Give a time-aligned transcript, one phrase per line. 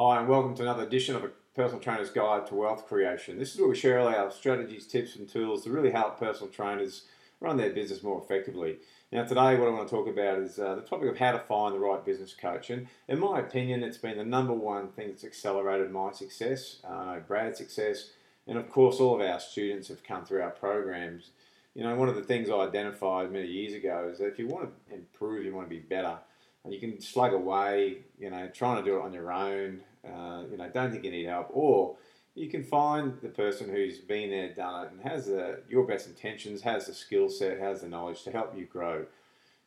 [0.00, 3.36] Hi, and welcome to another edition of a Personal Trainer's Guide to Wealth Creation.
[3.36, 6.52] This is where we share all our strategies, tips, and tools to really help personal
[6.52, 7.06] trainers
[7.40, 8.76] run their business more effectively.
[9.10, 11.40] Now, today, what I want to talk about is uh, the topic of how to
[11.40, 12.70] find the right business coach.
[12.70, 17.18] And in my opinion, it's been the number one thing that's accelerated my success, uh,
[17.18, 18.10] Brad's success,
[18.46, 21.30] and of course, all of our students have come through our programs.
[21.74, 24.46] You know, one of the things I identified many years ago is that if you
[24.46, 26.18] want to improve, you want to be better,
[26.62, 30.42] and you can slug away, you know, trying to do it on your own, uh,
[30.50, 31.96] you know, don't think you need help, or
[32.34, 36.06] you can find the person who's been there, done it, and has the, your best
[36.06, 39.06] intentions, has the skill set, has the knowledge to help you grow.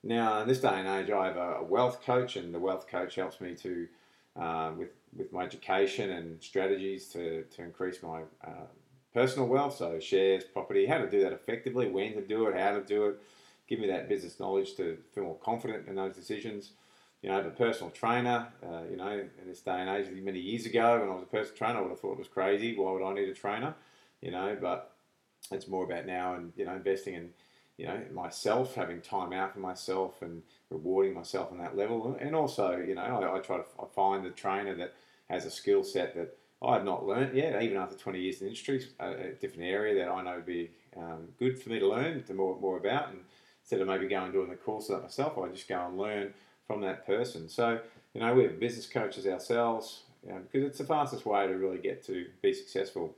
[0.04, 3.16] Now, in this day and age, I have a wealth coach, and the wealth coach
[3.16, 3.88] helps me to
[4.40, 8.68] uh, with with my education and strategies to, to increase my uh,
[9.14, 12.72] personal wealth, so shares, property, how to do that effectively, when to do it, how
[12.72, 13.20] to do it,
[13.68, 16.72] give me that business knowledge to feel more confident in those decisions
[17.22, 20.66] you know, the personal trainer, uh, you know, in this day and age, many years
[20.66, 22.76] ago when I was a personal trainer, I would have thought it was crazy.
[22.76, 23.76] Why would I need a trainer?
[24.22, 24.96] You know, but
[25.52, 27.30] it's more about now and, you know, investing in,
[27.78, 32.18] you know, myself, having time out for myself and rewarding myself on that level.
[32.20, 34.94] And also, you know, I, I try to I find the trainer that
[35.30, 38.42] has a skill set that I have not learnt yet, even after 20 years in
[38.42, 41.80] the industry, a, a different area that I know would be um, good for me
[41.80, 43.10] to learn to more, more about.
[43.10, 43.20] And
[43.62, 45.98] instead of maybe going and doing the course of that myself, I just go and
[45.98, 46.34] learn
[46.72, 47.50] from that person.
[47.50, 47.80] So,
[48.14, 51.54] you know, we're business coaches ourselves um, you know, because it's the fastest way to
[51.54, 53.16] really get to be successful.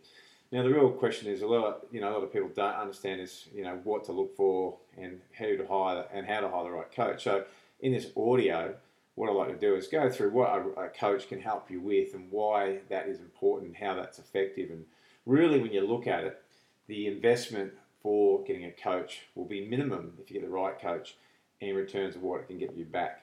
[0.52, 2.76] Now, the real question is a lot, of, you know, a lot of people don't
[2.76, 6.50] understand is, you know, what to look for and who to hire and how to
[6.50, 7.24] hire the right coach.
[7.24, 7.46] So,
[7.80, 8.76] in this audio,
[9.16, 11.82] what I like to do is go through what a, a coach can help you
[11.82, 14.86] with and why that is important, how that's effective, and
[15.26, 16.42] really, when you look at it,
[16.88, 21.16] the investment for getting a coach will be minimum if you get the right coach
[21.62, 23.23] in returns of what it can get you back.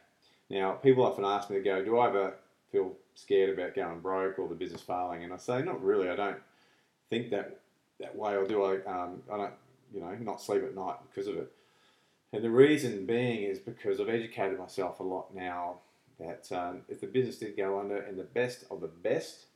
[0.51, 2.35] Now, people often ask me to go, do I ever
[2.73, 5.23] feel scared about going broke or the business failing?
[5.23, 6.11] And I say, not really.
[6.11, 6.41] I don't
[7.09, 7.61] think that
[8.01, 8.77] that way, or do I?
[8.85, 9.53] Um, I don't,
[9.95, 11.53] you know, not sleep at night because of it.
[12.33, 15.77] And the reason being is because I've educated myself a lot now
[16.19, 19.47] that um, if the business did go under, and the best of the best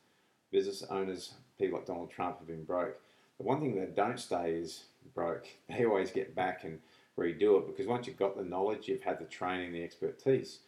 [0.53, 2.97] business owners, people like Donald Trump, have been broke.
[3.39, 4.85] The one thing that don't stay is
[5.15, 5.47] broke.
[5.69, 6.79] They always get back and
[7.19, 10.59] redo it because once you've got the knowledge, you've had the training, the expertise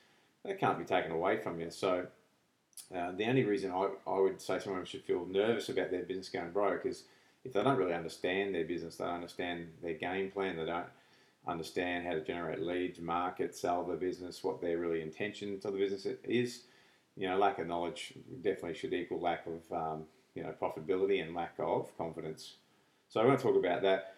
[0.47, 1.71] that can't be taken away from you.
[1.71, 2.07] So
[2.95, 6.29] uh, the only reason I, I would say someone should feel nervous about their business
[6.29, 7.05] going broke is
[7.45, 10.87] if they don't really understand their business, they don't understand their game plan, they don't
[11.47, 15.79] understand how to generate leads, market, sell the business, what their really intention to the
[15.79, 16.63] business is.
[17.17, 21.35] You know, lack of knowledge definitely should equal lack of um, you know profitability and
[21.35, 22.57] lack of confidence.
[23.09, 24.16] So I want to talk about that.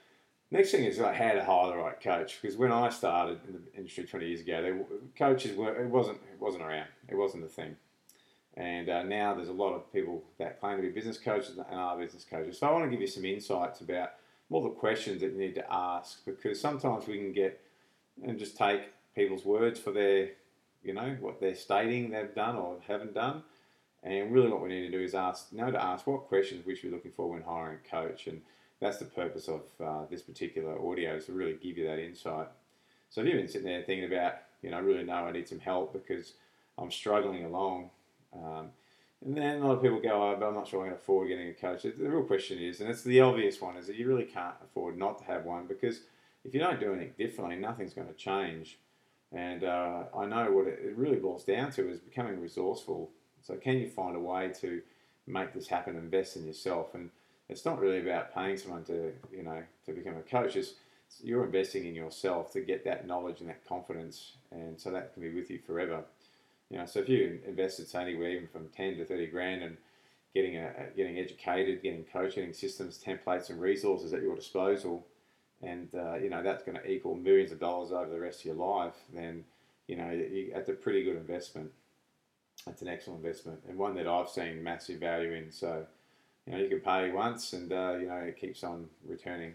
[0.50, 3.54] Next thing is like how to hire the right coach because when I started in
[3.54, 7.44] the industry 20 years ago, they, coaches were it wasn't it wasn't around, it wasn't
[7.44, 7.76] a thing,
[8.54, 11.66] and uh, now there's a lot of people that claim to be business coaches and
[11.78, 12.58] are business coaches.
[12.58, 14.12] So I want to give you some insights about
[14.48, 17.60] more the questions that you need to ask because sometimes we can get
[18.24, 18.80] and just take
[19.14, 20.30] people's words for their
[20.82, 23.42] you know what they're stating they've done or haven't done,
[24.02, 26.74] and really what we need to do is ask know to ask what questions we
[26.74, 28.28] should be looking for when hiring a coach.
[28.28, 28.40] And
[28.80, 32.48] that's the purpose of uh, this particular audio is to really give you that insight.
[33.10, 35.48] So if you've been sitting there thinking about, you know, I really know I need
[35.48, 36.34] some help because
[36.76, 37.90] I'm struggling along,
[38.34, 38.70] um,
[39.24, 41.28] and then a lot of people go, oh, but I'm not sure I can afford
[41.28, 41.82] getting a coach.
[41.82, 44.96] The real question is, and it's the obvious one, is that you really can't afford
[44.96, 46.02] not to have one because
[46.44, 48.78] if you don't do anything differently, nothing's going to change.
[49.32, 53.10] And uh, I know what it, really boils down to is becoming resourceful.
[53.42, 54.80] So can you find a way to
[55.26, 56.94] make this happen, invest in yourself?
[56.94, 57.10] And
[57.48, 60.56] it's not really about paying someone to you know to become a coach.
[60.56, 60.74] It's
[61.22, 65.22] you're investing in yourself to get that knowledge and that confidence, and so that can
[65.22, 66.04] be with you forever.
[66.70, 69.76] You know, so if you invested say anywhere even from ten to thirty grand and
[70.34, 75.06] getting a, getting educated, getting coaching systems, templates, and resources at your disposal,
[75.62, 78.44] and uh, you know that's going to equal millions of dollars over the rest of
[78.46, 79.44] your life, then
[79.86, 81.70] you know you, that's a pretty good investment.
[82.66, 85.52] That's an excellent investment and one that I've seen massive value in.
[85.52, 85.86] So
[86.48, 89.52] you know, you can pay once and, uh, you know, it keeps on returning.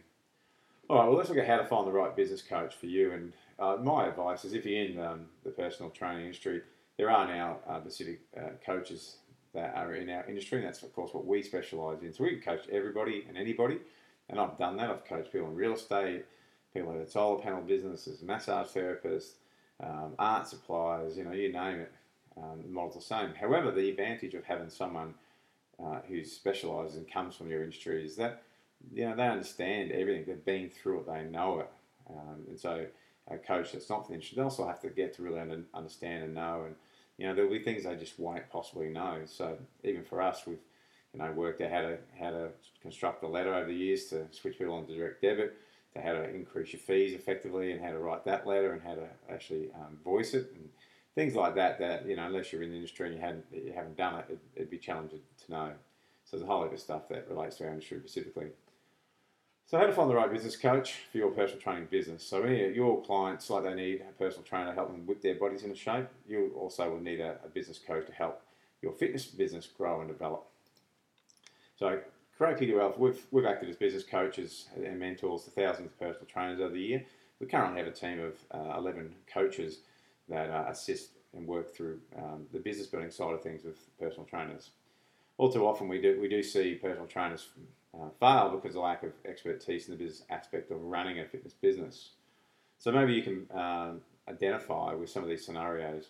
[0.89, 3.13] All right, well, let's look at how to find the right business coach for you.
[3.13, 6.61] And uh, my advice is if you're in um, the personal training industry,
[6.97, 9.15] there are now uh, specific uh, coaches
[9.55, 12.13] that are in our industry, and that's, of course, what we specialise in.
[12.13, 13.79] So we can coach everybody and anybody,
[14.29, 14.91] and I've done that.
[14.91, 16.25] I've coached people in real estate,
[16.75, 19.31] people in the solar panel businesses, massage therapists,
[19.81, 21.91] um, art suppliers, you know, you name it.
[22.37, 23.33] Um, the model's the same.
[23.33, 25.15] However, the advantage of having someone
[25.81, 28.43] uh, who specialises and comes from your industry is that
[28.93, 30.25] you know they understand everything.
[30.25, 31.07] They've been through it.
[31.07, 31.69] They know it.
[32.09, 32.85] Um, and so
[33.29, 35.39] a coach that's not from the industry, they also have to get to really
[35.73, 36.75] understand and know and
[37.17, 39.21] you know, there'll be things they just won't possibly know.
[39.25, 40.57] So even for us, we've
[41.13, 42.49] you know worked out how to how to
[42.81, 45.57] construct a letter over the years to switch people on to direct debit,
[45.93, 48.95] to how to increase your fees effectively, and how to write that letter, and how
[48.95, 50.69] to actually um, voice it, and
[51.15, 51.79] things like that.
[51.79, 54.25] That you know, unless you're in the industry and you hadn't you haven't done it,
[54.29, 55.71] it it'd be challenging to know.
[56.25, 58.47] So there's a whole lot of stuff that relates to our industry specifically.
[59.65, 62.23] So how to find the right business coach for your personal training business.
[62.23, 65.63] So your clients, like they need a personal trainer to help them whip their bodies
[65.63, 68.41] into shape, you also will need a, a business coach to help
[68.81, 70.45] your fitness business grow and develop.
[71.77, 72.01] So
[72.37, 76.59] Create Wealth, we've, we've acted as business coaches and mentors to thousands of personal trainers
[76.59, 77.05] over the year.
[77.39, 79.79] We currently have a team of uh, 11 coaches
[80.29, 84.25] that uh, assist and work through um, the business building side of things with personal
[84.25, 84.71] trainers.
[85.37, 87.47] All too often, we do we do see personal trainers
[87.95, 91.53] uh, fail because of lack of expertise in the business aspect of running a fitness
[91.53, 92.09] business.
[92.77, 96.09] So maybe you can um, identify with some of these scenarios.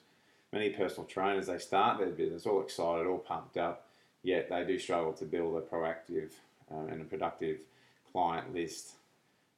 [0.51, 3.87] Many personal trainers they start their business all excited, all pumped up,
[4.23, 6.31] yet they do struggle to build a proactive
[6.69, 7.59] um, and a productive
[8.11, 8.93] client list.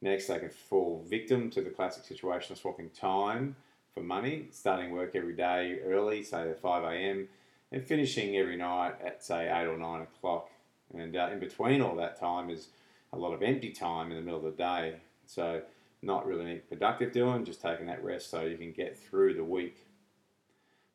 [0.02, 3.56] Next, they can fall victim to the classic situation of swapping time
[3.96, 7.28] for money, starting work every day early, say at 5 a.m
[7.72, 10.50] and finishing every night at say eight or nine o'clock.
[10.94, 12.70] And uh, in between all that time is
[13.12, 14.96] a lot of empty time in the middle of the day.
[15.26, 15.62] So
[16.02, 19.86] not really productive doing, just taking that rest so you can get through the week.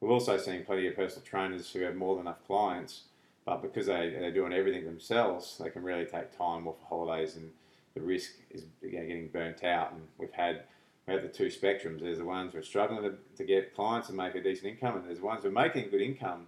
[0.01, 3.03] We've also seen plenty of personal trainers who have more than enough clients,
[3.45, 7.51] but because they, they're doing everything themselves, they can really take time off holidays and
[7.95, 9.93] the risk is getting burnt out.
[9.93, 10.63] And we've had
[11.07, 12.01] we have the two spectrums.
[12.01, 14.97] There's the ones who are struggling to, to get clients and make a decent income,
[14.97, 16.47] and there's the ones who are making good income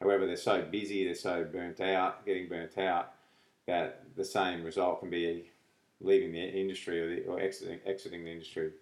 [0.00, 3.12] However, they're so busy, they're so burnt out, getting burnt out,
[3.66, 5.50] that the same result can be
[6.00, 8.72] leaving the industry or, the, or exiting, exiting the industry.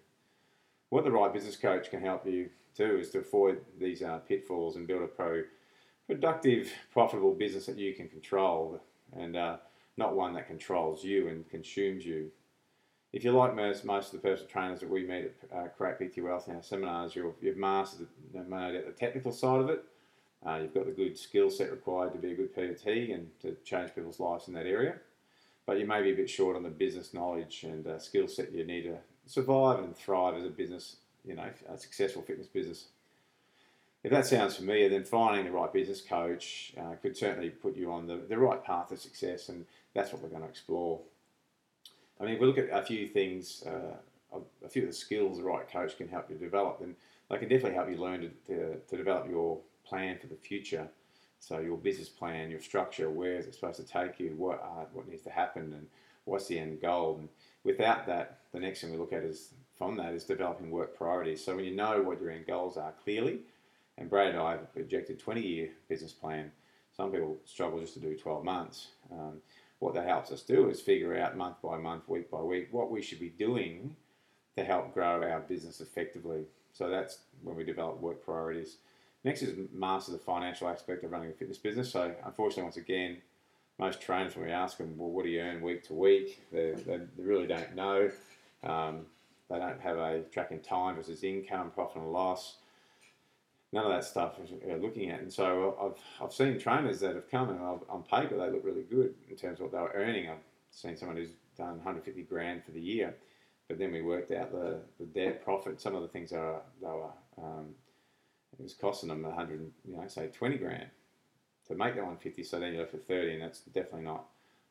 [0.89, 4.77] What the right business coach can help you do is to avoid these uh, pitfalls
[4.77, 5.43] and build a pro,
[6.07, 8.79] productive, profitable business that you can control
[9.15, 9.57] and uh,
[9.97, 12.31] not one that controls you and consumes you.
[13.11, 16.21] If you're like most, most of the personal trainers that we meet at uh, PT
[16.21, 19.83] Wealth in our seminars, you have mastered the, the technical side of it
[20.45, 23.55] uh, you've got the good skill set required to be a good PT and to
[23.65, 24.95] change people's lives in that area.
[25.65, 28.51] But you may be a bit short on the business knowledge and uh, skill set
[28.51, 32.85] you need to survive and thrive as a business, you know, a successful fitness business.
[34.01, 37.91] If that sounds familiar, then finding the right business coach uh, could certainly put you
[37.91, 41.01] on the, the right path to success, and that's what we're going to explore.
[42.19, 45.37] I mean, if we look at a few things, uh, a few of the skills
[45.37, 46.95] the right coach can help you develop, then
[47.29, 50.87] they can definitely help you learn to, to, to develop your plan for the future.
[51.39, 54.85] So your business plan, your structure, where is it supposed to take you, what uh,
[54.91, 55.87] what needs to happen, and
[56.25, 57.17] what's the end goal.
[57.19, 57.29] And
[57.63, 61.43] without that, the next thing we look at is from that is developing work priorities.
[61.43, 63.39] So when you know what your end goals are clearly,
[63.97, 66.51] and Brad and I have projected 20 year business plan.
[66.95, 68.89] Some people struggle just to do 12 months.
[69.11, 69.41] Um,
[69.79, 72.91] what that helps us do is figure out month by month, week by week, what
[72.91, 73.95] we should be doing
[74.57, 76.43] to help grow our business effectively.
[76.73, 78.77] So that's when we develop work priorities.
[79.23, 81.91] Next is master the financial aspect of running a fitness business.
[81.91, 83.17] So, unfortunately, once again,
[83.77, 86.71] most trainers, when we ask them, well, what do you earn week to week, they,
[86.71, 88.11] they, really don't know.
[88.63, 89.05] Um,
[89.49, 92.57] they don't have a tracking time versus income, profit and loss.
[93.71, 94.33] None of that stuff
[94.65, 95.19] we're looking at.
[95.21, 98.83] And so I've, I've seen trainers that have come and on paper they look really
[98.83, 100.29] good in terms of what they were earning.
[100.29, 100.37] I've
[100.71, 103.15] seen someone who's done 150 grand for the year,
[103.67, 106.87] but then we worked out the, the debt profit, some of the things are they
[106.87, 107.75] were um,
[108.57, 110.87] it was costing them 100, you know, say 20 grand
[111.67, 112.43] to make that 150.
[112.43, 114.25] So then you're left with 30, and that's definitely not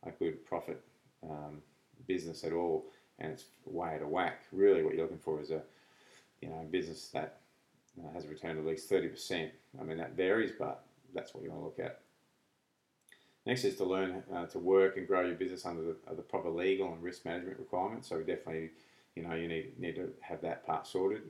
[0.04, 0.82] a good profit
[1.22, 1.62] um,
[2.06, 2.86] business at all.
[3.18, 4.42] And it's way out of whack.
[4.52, 5.62] Really, what you're looking for is a,
[6.40, 7.37] you know, business that uh,
[8.14, 9.50] has a return of at least 30%.
[9.80, 12.00] I mean, that varies, but that's what you want to look at.
[13.46, 16.22] Next is to learn uh, to work and grow your business under the, uh, the,
[16.22, 18.08] proper legal and risk management requirements.
[18.08, 18.70] So definitely,
[19.14, 21.22] you know, you need need to have that part sorted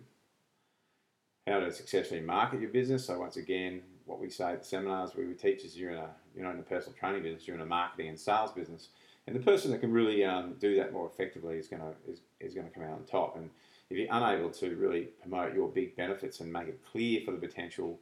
[1.49, 3.07] how to successfully market your business.
[3.07, 6.11] So once again, what we say at the seminars, we teach is you're in a
[6.35, 8.89] you're not in a personal training business, you're in a marketing and sales business,
[9.27, 12.21] and the person that can really um, do that more effectively is going to is,
[12.41, 13.37] is going to come out on top.
[13.37, 13.51] And
[13.91, 17.39] if you're unable to really promote your big benefits and make it clear for the
[17.39, 17.99] potential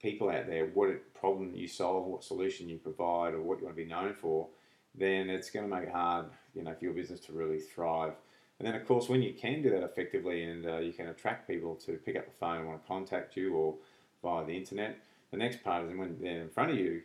[0.00, 3.76] people out there what problem you solve, what solution you provide, or what you want
[3.76, 4.48] to be known for,
[4.94, 8.12] then it's going to make it hard, you know, for your business to really thrive.
[8.58, 11.46] And then, of course, when you can do that effectively and uh, you can attract
[11.46, 13.74] people to pick up the phone and want to contact you or
[14.22, 14.98] via the internet,
[15.30, 17.02] the next part is when they're in front of you,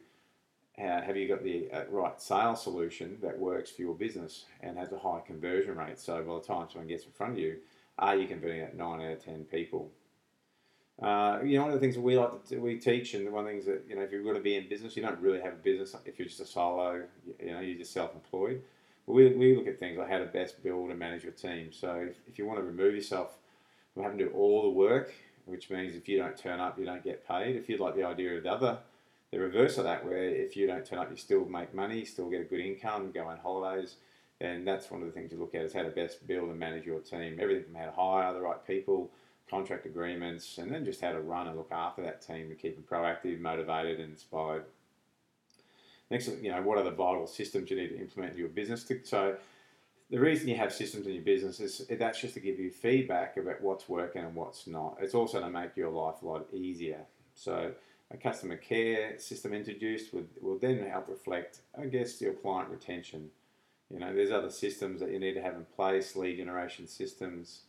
[0.80, 4.78] uh, have you got the uh, right sales solution that works for your business and
[4.78, 6.00] has a high conversion rate?
[6.00, 7.58] So by the time someone gets in front of you,
[7.98, 9.92] are you converting at 9 out of 10 people?
[11.02, 13.46] Uh, you know, one of the things that we like to we teach, and one
[13.46, 15.20] of the things that you know, if you're going to be in business, you don't
[15.20, 17.04] really have a business if you're just a solo.
[17.40, 18.62] You know, you're just self-employed.
[19.06, 21.74] We, we look at things like how to best build and manage your team.
[21.74, 23.38] So if, if you want to remove yourself
[23.94, 25.14] from having to do all the work,
[25.46, 27.56] which means if you don't turn up, you don't get paid.
[27.56, 28.78] If you'd like the idea of the other,
[29.32, 32.30] the reverse of that, where if you don't turn up, you still make money, still
[32.30, 33.96] get a good income, go on holidays,
[34.44, 36.60] then that's one of the things you look at is how to best build and
[36.60, 37.38] manage your team.
[37.40, 39.10] Everything from how to hire the right people,
[39.50, 42.76] contract agreements, and then just how to run and look after that team to keep
[42.76, 44.66] them proactive, motivated, and inspired.
[46.12, 48.84] Next, you know, what are the vital systems you need to implement in your business?
[48.84, 49.38] To, so,
[50.10, 53.38] the reason you have systems in your business is that's just to give you feedback
[53.38, 54.98] about what's working and what's not.
[55.00, 57.00] It's also to make your life a lot easier.
[57.34, 57.72] So,
[58.12, 63.32] a customer care system introduced would, will then help reflect, I guess, your client retention.
[63.94, 67.62] You know, there's other systems that you need to have in place, lead generation systems.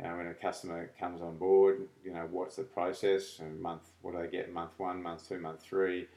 [0.00, 3.82] You know, when a customer comes on board, you know, what's the process and month,
[4.02, 6.08] what do they get month one, month two, month three,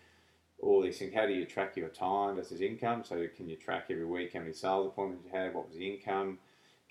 [0.62, 1.14] all these things.
[1.14, 3.04] How do you track your time versus income?
[3.04, 5.88] So can you track every week how many sales appointments you had, what was the
[5.88, 6.40] income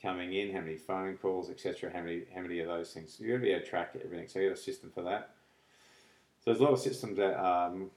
[0.01, 1.91] coming in, how many phone calls, etc.
[1.93, 3.15] How many how many of those things?
[3.17, 4.29] So you got to be able to track everything.
[4.29, 5.35] So you got a system for that.
[6.39, 7.91] So there's a lot of systems that um,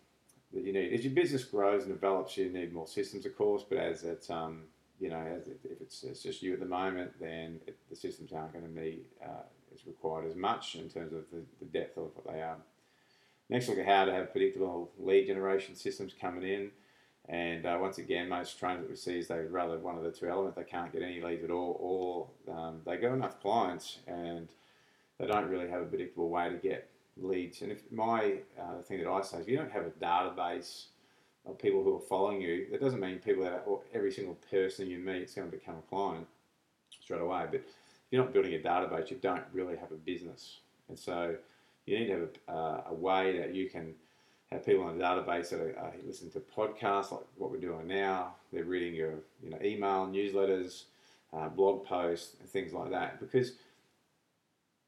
[0.53, 0.93] that you need.
[0.93, 3.63] As your business grows and develops, you need more systems, of course.
[3.67, 4.63] But as it um,
[5.00, 7.95] you know, as it, if it's, it's, just you at the moment, then it, the
[7.95, 9.43] systems aren't going to be uh,
[9.74, 12.57] as required as much in terms of the, the depth of what they are.
[13.50, 16.72] Next, look at how to have predictable lead generation systems coming in.
[17.27, 20.12] And uh, once again, most trainers that we see is they rather one of the
[20.12, 20.57] two elements.
[20.57, 21.77] They can't get any leads at all,
[22.48, 24.50] or um, they got enough clients and
[25.19, 27.62] they don't really have a predictable way to get leads.
[27.62, 30.86] And if my uh, thing that I say if you don't have a database
[31.46, 34.89] of people who are following you, that doesn't mean people that are, every single person
[34.89, 36.27] you meet is going to become a client
[36.89, 37.46] straight away.
[37.50, 37.65] But if
[38.12, 40.60] you're not building a database, you don't really have a business.
[40.89, 41.36] And so
[41.86, 43.93] you need to have a, uh, a way that you can
[44.51, 47.88] have people on a database that are, uh, listen to podcasts like what we're doing
[47.88, 48.36] now.
[48.51, 50.84] They're reading your you know email newsletters,
[51.34, 53.20] uh, blog posts, and things like that.
[53.20, 53.53] Because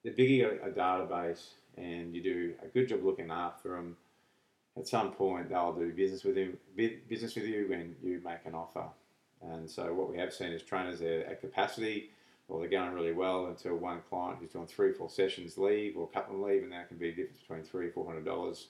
[0.03, 3.97] the bigger a database and you do a good job looking after them,
[4.77, 6.57] at some point they'll do business with you,
[7.07, 8.85] business with you when you make an offer.
[9.41, 12.09] And so what we have seen is trainers are at capacity
[12.47, 16.03] or they're going really well until one client who's doing three, four sessions leave or
[16.03, 18.67] a couple leave, and that can be a difference between three, four hundred dollars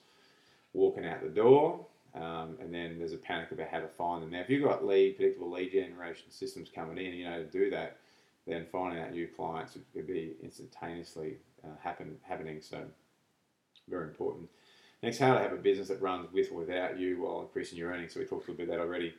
[0.72, 1.86] walking out the door.
[2.14, 4.30] Um, and then there's a panic about how to find them.
[4.30, 7.68] Now, if you've got lead, predictable lead generation systems coming in, you know to do
[7.70, 7.98] that,
[8.46, 11.36] then finding out new clients would be instantaneously
[11.66, 12.60] uh, happen happening.
[12.60, 12.84] So,
[13.88, 14.48] very important.
[15.02, 17.92] Next, how to have a business that runs with or without you while increasing your
[17.92, 18.14] earnings.
[18.14, 19.14] So we talked a little bit about that already.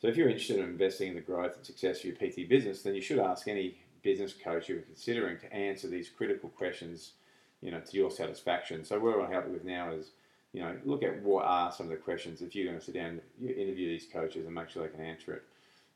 [0.00, 2.82] So if you're interested in investing in the growth and success of your PT business,
[2.82, 7.12] then you should ask any business coach you're considering to answer these critical questions,
[7.60, 8.84] you know, to your satisfaction.
[8.84, 10.10] So what I want to help you with now is,
[10.52, 12.94] you know, look at what are some of the questions if you're going to sit
[12.94, 15.42] down, you interview these coaches and make sure they can answer it.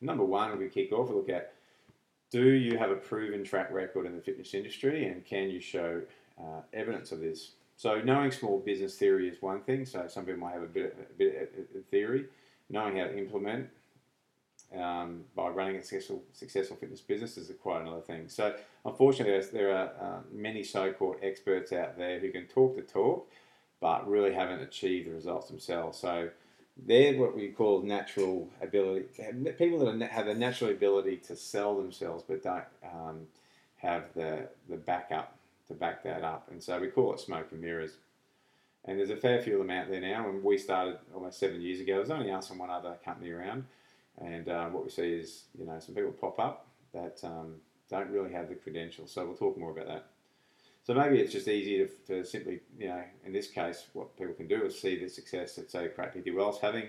[0.00, 1.52] Number one, we kick off, we look at
[2.30, 6.00] do you have a proven track record in the fitness industry and can you show
[6.38, 7.52] uh, evidence of this?
[7.76, 9.84] So knowing small business theory is one thing.
[9.84, 12.26] So some people might have a bit, a bit of theory.
[12.68, 13.68] Knowing how to implement
[14.78, 18.28] um, by running a successful, successful fitness business is quite another thing.
[18.28, 22.82] So, unfortunately, there are uh, many so called experts out there who can talk the
[22.82, 23.28] talk
[23.80, 25.98] but really haven't achieved the results themselves.
[25.98, 26.28] So,
[26.86, 29.06] they're what we call natural ability
[29.58, 33.26] people that have a natural ability to sell themselves but don't um,
[33.80, 35.36] have the, the backup
[35.68, 36.48] to back that up.
[36.50, 37.92] And so, we call it smoke and mirrors.
[38.84, 40.28] And there's a fair few of them out there now.
[40.28, 41.96] And we started almost seven years ago.
[41.96, 43.64] There's only us and one other company around.
[44.18, 47.56] And uh, what we see is, you know, some people pop up that um,
[47.90, 49.12] don't really have the credentials.
[49.12, 50.06] So we'll talk more about that.
[50.90, 54.34] So maybe it's just easier to, to, simply, you know, in this case, what people
[54.34, 56.88] can do is see the success that say Create PT Wealth's having,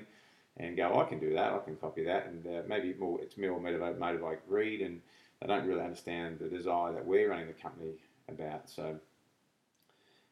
[0.57, 3.37] and go, I can do that, I can copy that, and uh, maybe more it's
[3.37, 5.01] more motivated, motivated by greed, and
[5.39, 7.91] they don't really understand the desire that we're running the company
[8.27, 8.71] about.
[8.71, 8.95] So,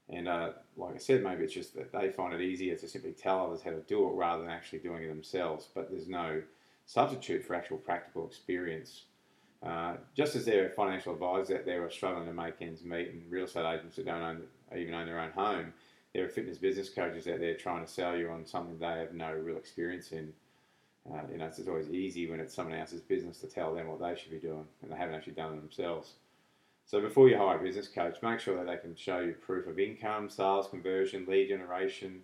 [0.10, 3.12] and uh, like I said, maybe it's just that they find it easier to simply
[3.12, 5.68] tell others how to do it rather than actually doing it themselves.
[5.76, 6.42] But there's no
[6.88, 9.04] substitute for actual practical experience.
[9.62, 12.84] Uh, just as there are financial advisors out there who are struggling to make ends
[12.84, 14.42] meet and real estate agents who don't own,
[14.78, 15.74] even own their own home,
[16.14, 19.14] there are fitness business coaches out there trying to sell you on something they have
[19.14, 20.34] no real experience in.
[21.12, 23.88] Uh, you know, it's, it's always easy when it's someone else's business to tell them
[23.88, 26.14] what they should be doing, and they haven't actually done it themselves.
[26.86, 29.68] So before you hire a business coach, make sure that they can show you proof
[29.68, 32.22] of income, sales conversion, lead generation,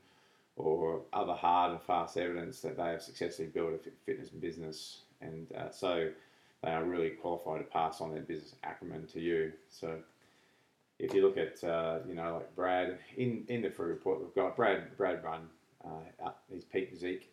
[0.56, 5.02] or other hard and fast evidence that they have successfully built a fitness business.
[5.22, 6.10] And uh, so
[6.66, 9.54] they are really qualified to pass on their business acumen to you.
[9.70, 10.00] So
[10.98, 14.34] if you look at uh, you know like Brad in in the free report we've
[14.34, 15.48] got Brad Brad run
[15.86, 17.32] uh, his peak physique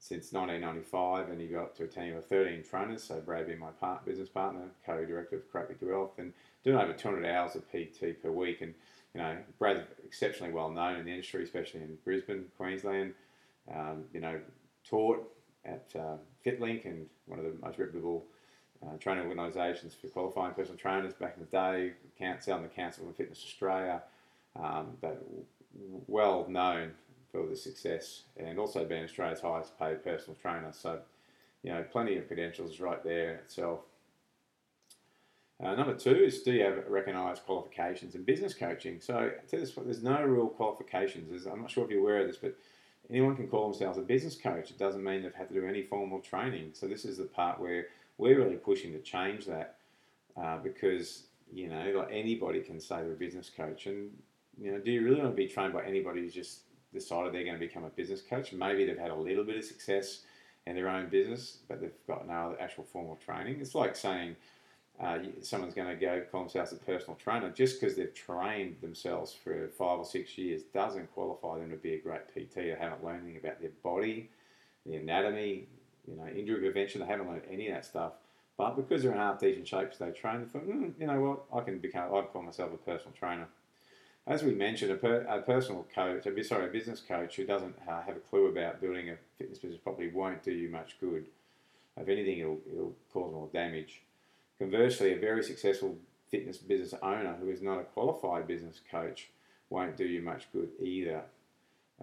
[0.00, 3.02] since 1995 and he got up to a team of 13 trainers.
[3.02, 6.32] So Brad being my part, business partner co-director of Create with Wealth and
[6.62, 8.60] doing over 200 hours of PT per week.
[8.60, 8.74] And
[9.14, 13.14] you know Brad's exceptionally well known in the industry especially in Brisbane Queensland.
[13.74, 14.40] Um, you know
[14.84, 15.26] taught
[15.64, 18.24] at uh, FitLink and one of the most reputable
[18.84, 23.08] uh, training organisations for qualifying personal trainers back in the day, Council and the Council
[23.08, 24.02] of Fitness Australia,
[24.56, 25.22] um, but
[26.06, 26.92] well known
[27.30, 30.72] for the success and also being Australia's highest paid personal trainer.
[30.72, 31.00] So,
[31.62, 33.80] you know, plenty of credentials right there itself.
[35.62, 39.00] Uh, number two is do you have recognised qualifications in business coaching?
[39.00, 41.28] So, this, there's no real qualifications.
[41.30, 42.56] There's, I'm not sure if you're aware of this, but
[43.10, 44.70] anyone can call themselves a business coach.
[44.70, 46.70] It doesn't mean they've had to do any formal training.
[46.74, 47.86] So, this is the part where
[48.18, 49.76] we're really pushing to change that
[50.36, 54.10] uh, because you know like anybody can say they're a business coach and
[54.58, 56.60] you know do you really want to be trained by anybody who's just
[56.92, 59.64] decided they're going to become a business coach maybe they've had a little bit of
[59.64, 60.20] success
[60.66, 64.36] in their own business but they've got no actual formal training it's like saying
[65.00, 69.32] uh, someone's going to go call themselves a personal trainer just because they've trained themselves
[69.32, 72.54] for five or six years doesn't qualify them to be a great PT.
[72.56, 74.28] They haven't learned anything about their body,
[74.84, 75.68] the anatomy,
[76.08, 77.00] you know, injury prevention.
[77.00, 78.12] They haven't learned any of that stuff.
[78.56, 80.40] But because they're in half decent shape, they train.
[80.40, 82.12] They thought, mm, you know what, I can become.
[82.14, 83.46] I'd call myself a personal trainer.
[84.26, 87.74] As we mentioned, a, per, a personal coach, a, sorry, a business coach who doesn't
[87.88, 91.26] uh, have a clue about building a fitness business probably won't do you much good.
[91.96, 94.02] If anything, it'll, it'll cause more damage.
[94.58, 95.96] Conversely, a very successful
[96.30, 99.30] fitness business owner who is not a qualified business coach
[99.70, 101.22] won't do you much good either.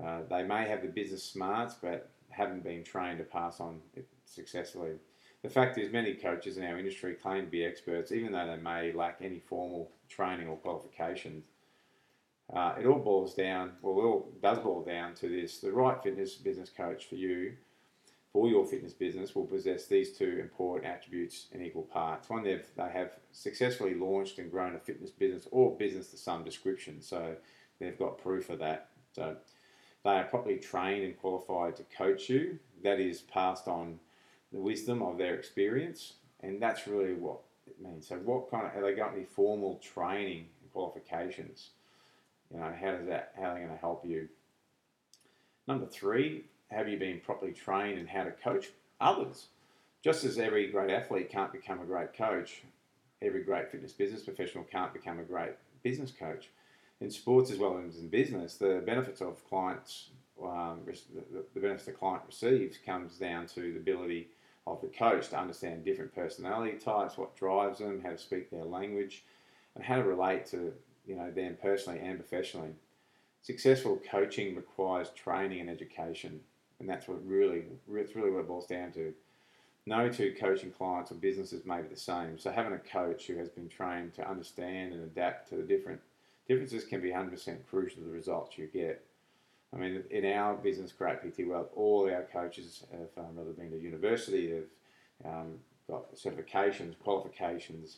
[0.02, 4.08] Uh, they may have the business smarts, but haven't been trained to pass on it
[4.26, 4.92] successfully.
[5.42, 8.58] The fact is, many coaches in our industry claim to be experts, even though they
[8.62, 11.46] may lack any formal training or qualifications.
[12.54, 16.02] Uh, it all boils down, well, it all does boil down to this the right
[16.04, 17.54] fitness business coach for you,
[18.34, 22.30] for your fitness business, will possess these two important attributes in equal parts.
[22.30, 26.44] One, they've, they have successfully launched and grown a fitness business or business to some
[26.44, 27.36] description, so
[27.80, 28.90] they've got proof of that.
[29.14, 29.38] So
[30.06, 32.60] they are properly trained and qualified to coach you.
[32.84, 34.00] That is passed on
[34.54, 38.08] the wisdom of their experience, and that's really what it means.
[38.08, 41.72] So, what kind of have they got any formal training and qualifications?
[42.54, 44.30] You know, how does that how are they going to help you?
[45.68, 48.68] Number three, have you been properly trained in how to coach
[49.02, 49.48] others?
[50.04, 52.62] Just as every great athlete can't become a great coach,
[53.24, 56.50] every great fitness business professional can't become a great business coach
[57.02, 60.10] in sports as well as in business, the benefits of clients,
[60.42, 60.82] um,
[61.54, 64.30] the, benefits the client receives comes down to the ability
[64.68, 68.64] of the coach to understand different personality types, what drives them, how to speak their
[68.64, 69.24] language,
[69.76, 70.74] and how to relate to
[71.06, 72.72] you know them personally and professionally.
[73.42, 76.40] Successful coaching requires training and education,
[76.80, 79.14] and that's what really it's really what it boils down to.
[79.86, 83.38] No two coaching clients or businesses may be the same, so having a coach who
[83.38, 86.02] has been trained to understand and adapt to the different
[86.48, 89.04] differences can be 100% crucial to the results you get.
[89.74, 93.72] I mean, in our business, Create PT Wealth, all our coaches have um, rather been
[93.72, 94.70] to university, they've
[95.26, 97.98] um, got certifications, qualifications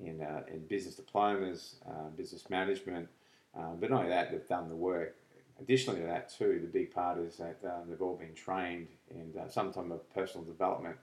[0.00, 3.08] in, uh, in business diplomas, uh, business management,
[3.56, 5.16] um, but not only that, they've done the work.
[5.58, 9.32] Additionally to that, too, the big part is that um, they've all been trained in
[9.40, 10.96] uh, some type of personal development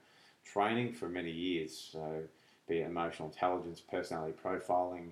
[0.45, 1.89] training for many years.
[1.91, 2.21] So,
[2.67, 5.09] be it emotional intelligence, personality profiling,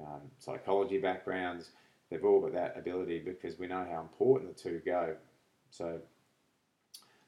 [0.00, 1.70] um, psychology backgrounds.
[2.10, 5.16] They've all got that ability because we know how important the two go.
[5.70, 6.00] So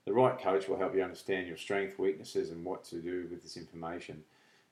[0.06, 3.42] the right coach will help you understand your strengths, weaknesses, and what to do with
[3.42, 4.22] this information.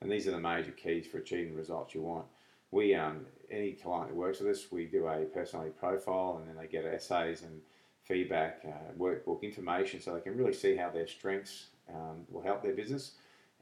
[0.01, 2.25] And these are the major keys for achieving the results you want.
[2.71, 6.55] We, um, any client that works with us, we do a personality profile, and then
[6.55, 7.61] they get essays and
[8.03, 12.63] feedback, uh, workbook information, so they can really see how their strengths um, will help
[12.63, 13.13] their business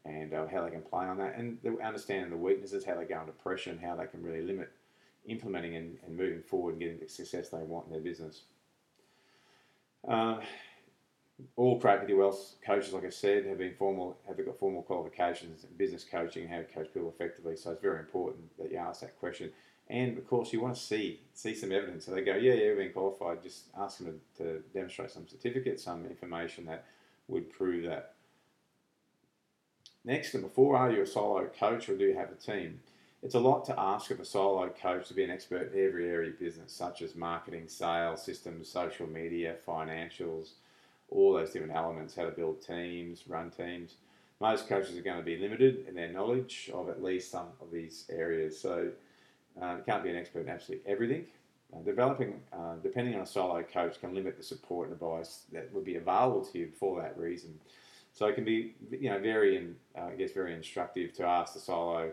[0.08, 3.06] and uh, how they can play on that, and the, understanding the weaknesses, how they
[3.06, 4.72] go under pressure, and how they can really limit
[5.28, 8.44] implementing and, and moving forward and getting the success they want in their business.
[10.08, 10.38] Uh,
[11.56, 15.64] all Create with Wealth coaches, like I said, have been formal, have got formal qualifications
[15.64, 17.56] in business coaching and how to coach people effectively.
[17.56, 19.52] So it's very important that you ask that question.
[19.90, 22.06] And of course, you want to see see some evidence.
[22.06, 23.44] So they go, yeah, yeah, we've been qualified.
[23.44, 26.86] Just ask them to, to demonstrate some certificates, some information that
[27.28, 28.16] would prove that.
[30.06, 32.80] Next, number four, are you a solo coach or do you have a team?
[33.24, 36.10] It's a lot to ask of a solo coach to be an expert in every
[36.10, 40.52] area of business, such as marketing, sales, systems, social media, financials,
[41.10, 43.96] all those different elements, how to build teams, run teams.
[44.40, 47.72] Most coaches are going to be limited in their knowledge of at least some of
[47.72, 48.60] these areas.
[48.60, 48.92] So
[49.60, 51.26] Uh, can't be an expert in absolutely everything.
[51.74, 55.74] Uh, developing, uh, depending on a solo coach, can limit the support and advice that
[55.74, 57.60] would be available to you for that reason.
[58.18, 61.54] So it can be, you know, very, in, uh, I guess, very instructive to ask
[61.54, 62.12] the solo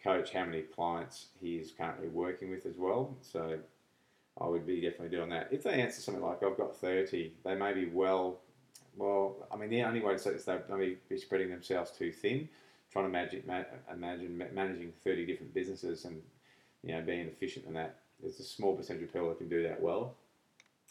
[0.00, 3.16] coach how many clients he is currently working with as well.
[3.20, 3.58] So
[4.40, 5.48] I would be definitely doing that.
[5.50, 8.38] If they answer something like, I've got 30, they may be well,
[8.96, 12.12] well, I mean, the only way to say this, they may be spreading themselves too
[12.12, 12.48] thin,
[12.92, 16.22] trying to ma- imagine managing 30 different businesses and,
[16.84, 17.96] you know, being efficient in that.
[18.20, 20.14] There's a small percentage of people that can do that well.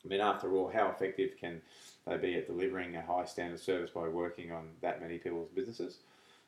[0.04, 1.62] I mean, after all, how effective can
[2.08, 5.98] they be at delivering a high standard service by working on that many people's businesses?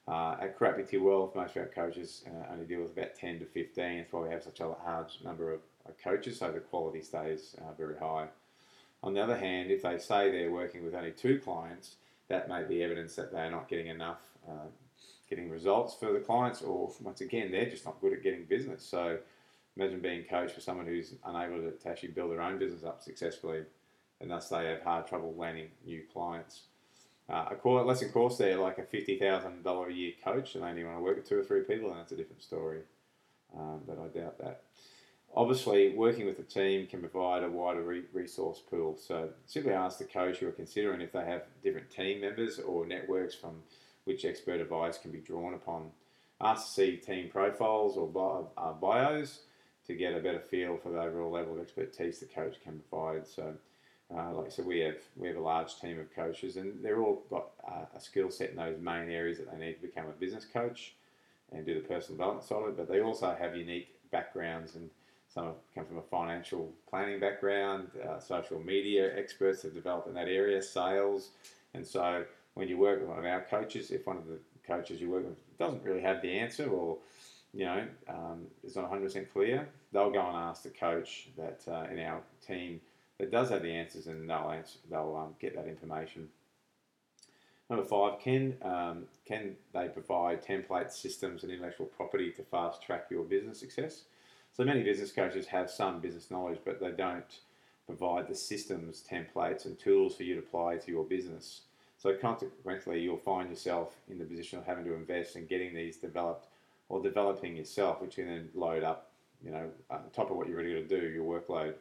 [0.07, 3.39] Uh, at Create PT Wealth, most of our coaches uh, only deal with about 10
[3.39, 3.97] to 15.
[3.97, 5.61] That's why we have such a large number of
[6.03, 8.27] coaches, so the quality stays uh, very high.
[9.03, 11.95] On the other hand, if they say they're working with only two clients,
[12.29, 14.67] that may be evidence that they're not getting enough, uh,
[15.29, 18.83] getting results for the clients, or once again, they're just not good at getting business.
[18.83, 19.17] So
[19.77, 23.01] imagine being coached for someone who's unable to, to actually build their own business up
[23.01, 23.63] successfully,
[24.19, 26.63] and thus they have hard trouble landing new clients.
[27.29, 30.63] Uh, a core, lesson course there, like a fifty thousand dollar a year coach, and
[30.63, 32.81] they only want to work with two or three people, and that's a different story.
[33.57, 34.63] Um, but I doubt that.
[35.33, 38.97] Obviously, working with a team can provide a wider re- resource pool.
[38.97, 42.85] So simply ask the coach who are considering if they have different team members or
[42.85, 43.63] networks from
[44.03, 45.91] which expert advice can be drawn upon.
[46.41, 48.09] Ask to see team profiles or
[48.57, 49.41] uh, bios
[49.87, 53.27] to get a better feel for the overall level of expertise the coach can provide.
[53.27, 53.53] So,
[54.15, 57.01] uh, like I said, we have we have a large team of coaches, and they're
[57.01, 60.05] all got uh, a skill set in those main areas that they need to become
[60.07, 60.93] a business coach
[61.51, 62.77] and do the personal development side of it.
[62.77, 64.89] But they also have unique backgrounds and
[65.33, 70.13] some have come from a financial planning background, uh, social media experts have developed in
[70.15, 71.29] that area, sales.
[71.73, 74.99] And so when you work with one of our coaches, if one of the coaches
[74.99, 76.97] you work with doesn't really have the answer or
[77.53, 81.99] you know um, not 100% clear, they'll go and ask the coach that uh, in
[81.99, 82.79] our team
[83.19, 86.27] that does have the answers and they'll answer, they'll um, get that information.
[87.69, 93.05] Number five, can um, can they provide templates, systems, and intellectual property to fast track
[93.09, 94.03] your business success?
[94.51, 97.39] So many business coaches have some business knowledge, but they don't
[97.85, 101.61] provide the systems, templates, and tools for you to apply to your business.
[101.97, 105.95] So consequently, you'll find yourself in the position of having to invest in getting these
[105.95, 106.47] developed
[106.91, 110.57] or developing yourself, which you then load up, you know, on top of what you're
[110.57, 111.73] ready to do, your workload.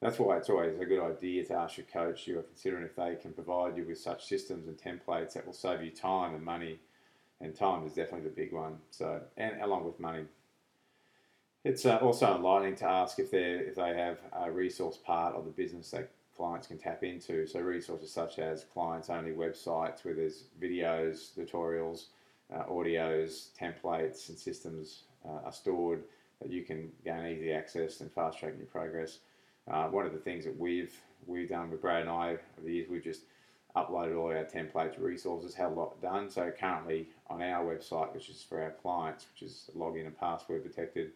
[0.00, 2.96] That's why it's always a good idea to ask your coach you are considering if
[2.96, 6.42] they can provide you with such systems and templates that will save you time and
[6.42, 6.78] money.
[7.42, 8.78] And time is definitely the big one.
[8.90, 10.24] So, and along with money.
[11.62, 15.44] It's uh, also enlightening to ask if they if they have a resource part of
[15.44, 17.46] the business that clients can tap into.
[17.46, 22.06] So resources such as clients only websites where there's videos, tutorials,
[22.54, 26.04] uh, audios, templates, and systems uh, are stored
[26.40, 29.18] that you can gain easy access and fast track your progress.
[29.70, 30.94] Uh, one of the things that we've
[31.26, 33.22] we've done with Brad and I over the years, we've just
[33.76, 36.30] uploaded all our templates, resources, had a lot done.
[36.30, 40.64] So currently on our website, which is for our clients, which is login and password
[40.64, 41.12] protected,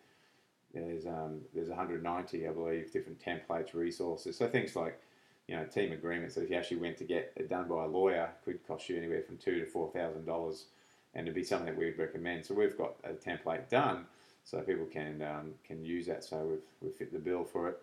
[0.75, 4.37] there's um, there's 190, I believe, different templates, resources.
[4.37, 5.01] So things like
[5.49, 7.89] you know team agreements that if you actually went to get it done by a
[7.89, 10.67] lawyer could cost you anywhere from two to four thousand dollars,
[11.15, 12.47] and to be something that we'd recommend.
[12.47, 14.07] So we've got a template done,
[14.45, 16.25] so people can um, can use that.
[16.25, 17.83] So we've we've fit the bill for it.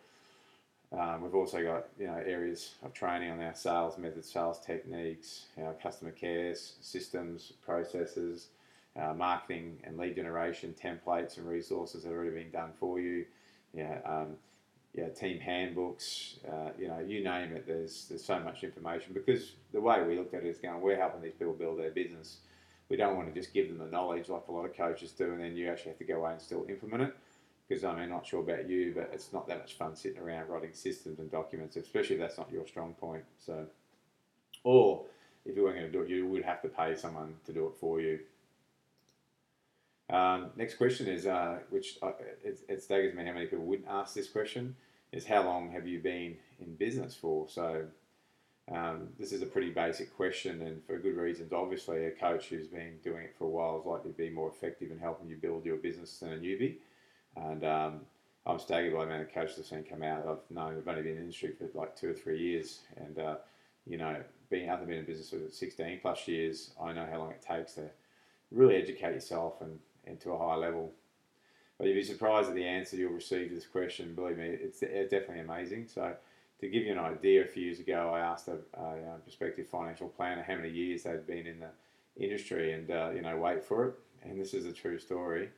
[0.92, 5.46] Um, we've also got you know areas of training on our sales methods, sales techniques,
[5.62, 8.48] our customer care systems, processes
[9.00, 13.26] uh, marketing and lead generation templates and resources that are already being done for you.
[13.74, 14.36] Yeah, um,
[14.94, 16.36] yeah, team handbooks.
[16.48, 17.68] Uh, you know, you name it.
[17.68, 20.98] There's there's so much information because the way we looked at it is going, we're
[20.98, 22.38] helping these people build their business.
[22.90, 25.32] We don't want to just give them the knowledge like a lot of coaches do,
[25.32, 27.16] and then you actually have to go away and still implement it.
[27.68, 30.20] Because I mean, I'm not sure about you, but it's not that much fun sitting
[30.20, 33.24] around writing systems and documents, especially if that's not your strong point.
[33.38, 33.68] So,
[34.64, 35.06] or
[35.46, 37.68] if you weren't going to do it, you would have to pay someone to do
[37.68, 38.20] it for you.
[40.10, 43.88] Um, next question is, uh, which uh, it, it staggers me how many people wouldn't
[43.88, 44.76] ask this question,
[45.12, 47.48] is how long have you been in business for?
[47.48, 47.86] So
[48.72, 51.52] um, this is a pretty basic question, and for good reasons.
[51.54, 54.50] Obviously, a coach who's been doing it for a while is likely to be more
[54.50, 56.76] effective in helping you build your business than a newbie.
[57.36, 58.02] And um,
[58.46, 60.28] I'm staggered by the amount of coaches I've seen come out.
[60.28, 63.18] I've known I've only been in the industry for like two or three years, and
[63.18, 63.36] uh,
[63.88, 64.18] you know,
[64.50, 67.74] being other been in business for 16 plus years, I know how long it takes
[67.74, 67.90] to
[68.52, 70.92] really educate yourself and and to a high level.
[71.78, 74.14] But you'd be surprised at the answer you'll receive to this question.
[74.14, 75.88] Believe me, it's, it's definitely amazing.
[75.88, 76.14] So,
[76.60, 80.10] to give you an idea, a few years ago, I asked a, a prospective financial
[80.10, 81.70] planner how many years they'd been in the
[82.24, 83.96] industry, and uh, you know, wait for it.
[84.24, 85.50] And this is a true story.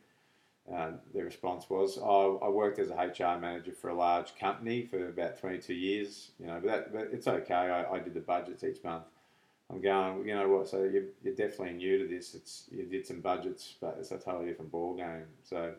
[0.72, 4.86] uh, their response was, oh, I worked as a HR manager for a large company
[4.86, 7.54] for about 22 years, you know, but, that, but it's okay.
[7.54, 9.04] I, I did the budgets each month.
[9.72, 10.68] I'm going, you know what?
[10.68, 12.36] So you're, you're definitely new to this.
[12.36, 15.26] It's you did some budgets, but it's a totally different ball game.
[15.44, 15.74] So,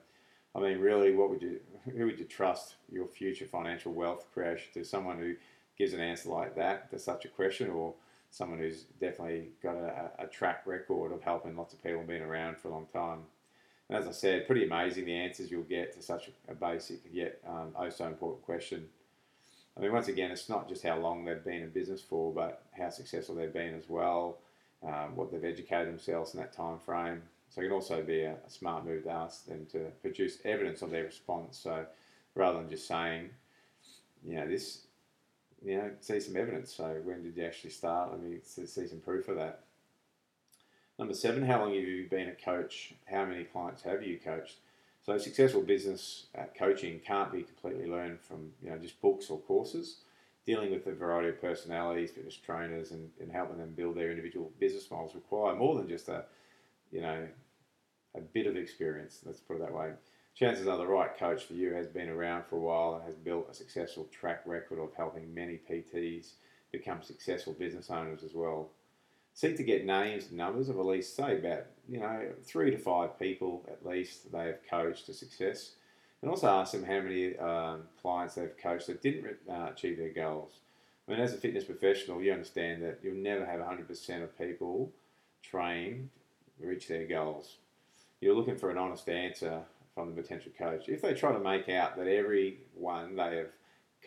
[0.55, 1.61] I mean, really, what would you?
[1.97, 4.85] Who would you trust your future financial wealth creation to?
[4.85, 5.35] Someone who
[5.79, 7.95] gives an answer like that to such a question, or
[8.31, 12.23] someone who's definitely got a, a track record of helping lots of people and been
[12.23, 13.21] around for a long time.
[13.89, 17.41] And as I said, pretty amazing the answers you'll get to such a basic yet
[17.47, 18.89] um, oh so important question.
[19.77, 22.63] I mean, once again, it's not just how long they've been in business for, but
[22.73, 24.39] how successful they've been as well,
[24.83, 27.23] um, what they've educated themselves in that time frame.
[27.55, 30.81] So it can also be a, a, smart move to ask them to produce evidence
[30.81, 31.59] of their response.
[31.59, 31.85] So
[32.35, 33.29] rather than just saying,
[34.25, 34.87] you know, this
[35.65, 36.75] you know, see some evidence.
[36.75, 38.11] So when did you actually start?
[38.11, 39.61] Let me see some proof of that.
[40.99, 42.95] Number seven, how long have you been a coach?
[43.07, 44.57] How many clients have you coached?
[45.05, 49.39] So successful business uh, coaching can't be completely learned from you know just books or
[49.41, 49.97] courses.
[50.45, 54.51] Dealing with a variety of personalities, fitness trainers, and, and helping them build their individual
[54.59, 56.25] business models require more than just a
[56.91, 57.27] you know
[58.17, 59.21] a bit of experience.
[59.25, 59.93] Let's put it that way
[60.35, 63.17] chances are the right coach for you has been around for a while and has
[63.17, 66.33] built a successful track record of helping many PTs
[66.71, 68.71] become successful business owners as well.
[69.35, 72.79] Seek to get names and numbers of at least, say, about you know three to
[72.79, 75.73] five people at least they have coached to success,
[76.21, 80.13] and also ask them how many um, clients they've coached that didn't uh, achieve their
[80.13, 80.53] goals.
[81.09, 84.91] I mean, as a fitness professional, you understand that you'll never have 100% of people
[85.43, 86.11] trained
[86.61, 87.57] reach their goals.
[88.23, 89.63] You're looking for an honest answer
[89.97, 90.89] from the potential coach.
[90.89, 93.51] If they try to make out that everyone they have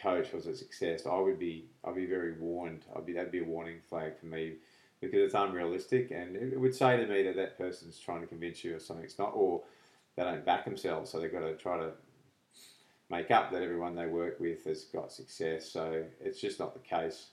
[0.01, 2.85] coached was a success, I would be I'd be very warned.
[2.95, 4.53] I'd be that'd be a warning flag for me
[5.01, 8.63] because it's unrealistic, and it would say to me that that person's trying to convince
[8.63, 9.63] you of something it's not, or
[10.15, 11.91] they don't back themselves, so they've got to try to
[13.09, 15.69] make up that everyone they work with has got success.
[15.69, 17.31] So it's just not the case.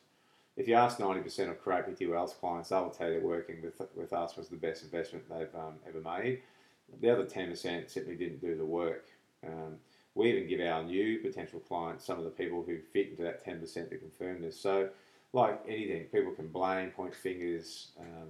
[0.57, 4.13] If you ask 90% of Create Wealth clients, they will tell you working with, with
[4.13, 6.43] us was the best investment they've um, ever made.
[7.01, 9.07] The other 10% simply didn't do the work.
[9.47, 9.77] Um,
[10.15, 13.45] we even give our new potential clients some of the people who fit into that
[13.45, 14.61] 10% to confirm this.
[14.61, 14.91] So,
[15.33, 18.29] like anything, people can blame, point fingers, um,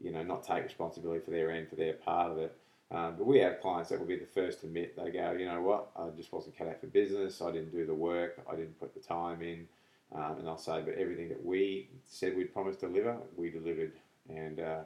[0.00, 2.56] you know, not take responsibility for their end, for their part of it.
[2.90, 5.46] Um, but we have clients that will be the first to admit they go, you
[5.46, 7.42] know what, I just wasn't cut out for business.
[7.42, 8.40] I didn't do the work.
[8.50, 9.66] I didn't put the time in.
[10.14, 13.92] Um, and I'll say, but everything that we said we'd promised to deliver, we delivered,
[14.28, 14.80] and uh,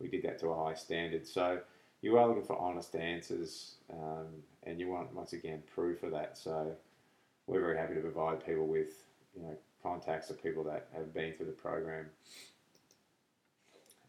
[0.00, 1.26] we did that to a high standard.
[1.26, 1.60] So
[2.04, 4.26] you are looking for honest answers, um,
[4.64, 6.36] and you want once again proof of that.
[6.36, 6.76] So
[7.46, 11.32] we're very happy to provide people with you know contacts of people that have been
[11.32, 12.04] through the program.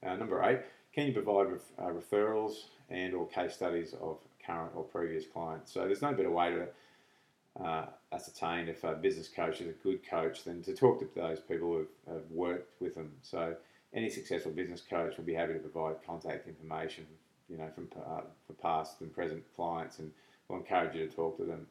[0.06, 0.60] Uh, number eight,
[0.94, 5.72] can you provide ref, uh, referrals and or case studies of current or previous clients?
[5.72, 10.02] So there's no better way to uh, ascertain if a business coach is a good
[10.06, 13.14] coach than to talk to those people who have, have worked with them.
[13.22, 13.56] So
[13.94, 17.08] any successful business coach will be happy to provide contact information
[17.50, 20.12] you know, from uh, for past and present clients, and
[20.48, 21.68] we'll encourage you to talk to them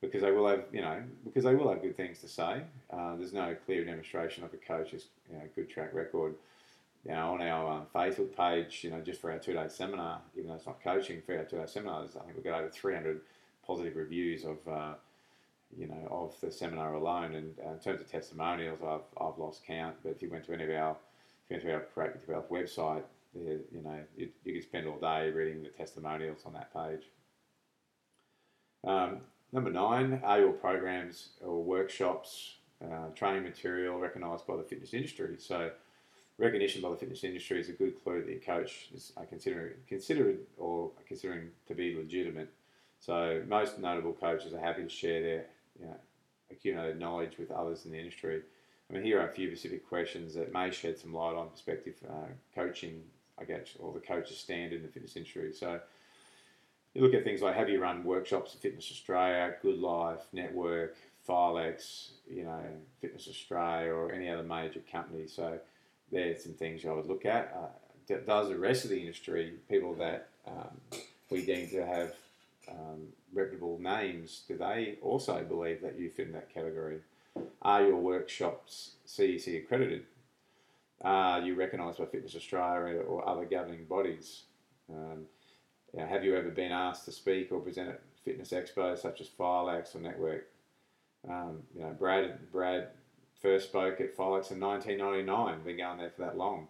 [0.00, 2.62] because they will have, you know, because they will have good things to say.
[2.90, 6.34] Uh, there's no clear demonstration of a coach's you know, good track record.
[7.04, 10.48] You know, on our um, Facebook page, you know, just for our two-day seminar, even
[10.48, 13.20] though it's not coaching, for our two-day seminars, I think we've got over 300
[13.66, 14.94] positive reviews of, uh,
[15.76, 17.34] you know, of the seminar alone.
[17.34, 19.96] And uh, in terms of testimonials, I've, I've lost count.
[20.02, 20.96] But if you went to any of our,
[21.48, 22.50] if you went to our Create With Wealth
[23.44, 27.02] you know, you, you could spend all day reading the testimonials on that page.
[28.86, 29.20] Um,
[29.52, 35.36] number nine, are your programs or workshops, uh, training material recognised by the fitness industry?
[35.38, 35.70] So,
[36.38, 40.38] recognition by the fitness industry is a good clue that your coach is considering considered
[40.56, 42.50] or considering to be legitimate.
[43.00, 45.44] So, most notable coaches are happy to share their
[45.80, 45.96] you know,
[46.50, 48.42] accumulated knowledge with others in the industry.
[48.88, 51.94] I mean, here are a few specific questions that may shed some light on prospective
[52.08, 53.02] uh, coaching
[53.40, 55.52] I guess, or the coaches standard in the fitness industry.
[55.52, 55.80] So
[56.94, 60.96] you look at things like have you run workshops at Fitness Australia, Good Life, Network,
[61.28, 62.60] Filex, you know,
[63.00, 65.26] Fitness Australia, or any other major company.
[65.26, 65.58] So
[66.10, 67.54] there's some things I would look at.
[67.56, 70.80] Uh, does the rest of the industry, people that um,
[71.30, 72.14] we deem to have
[72.70, 77.00] um, reputable names, do they also believe that you fit in that category?
[77.62, 80.04] Are your workshops CEC accredited?
[81.02, 84.42] Are you recognised by Fitness Australia or other governing bodies?
[84.90, 85.26] Um,
[85.92, 89.20] you know, have you ever been asked to speak or present at fitness expos such
[89.20, 90.48] as Filex or Network?
[91.28, 92.88] Um, you know, Brad Brad
[93.40, 95.62] first spoke at Filex in 1999.
[95.64, 96.68] Been going there for that long,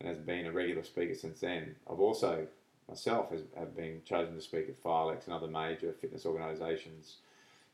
[0.00, 1.74] and has been a regular speaker since then.
[1.90, 2.46] I've also
[2.88, 7.16] myself has, have been chosen to speak at Filex and other major fitness organisations.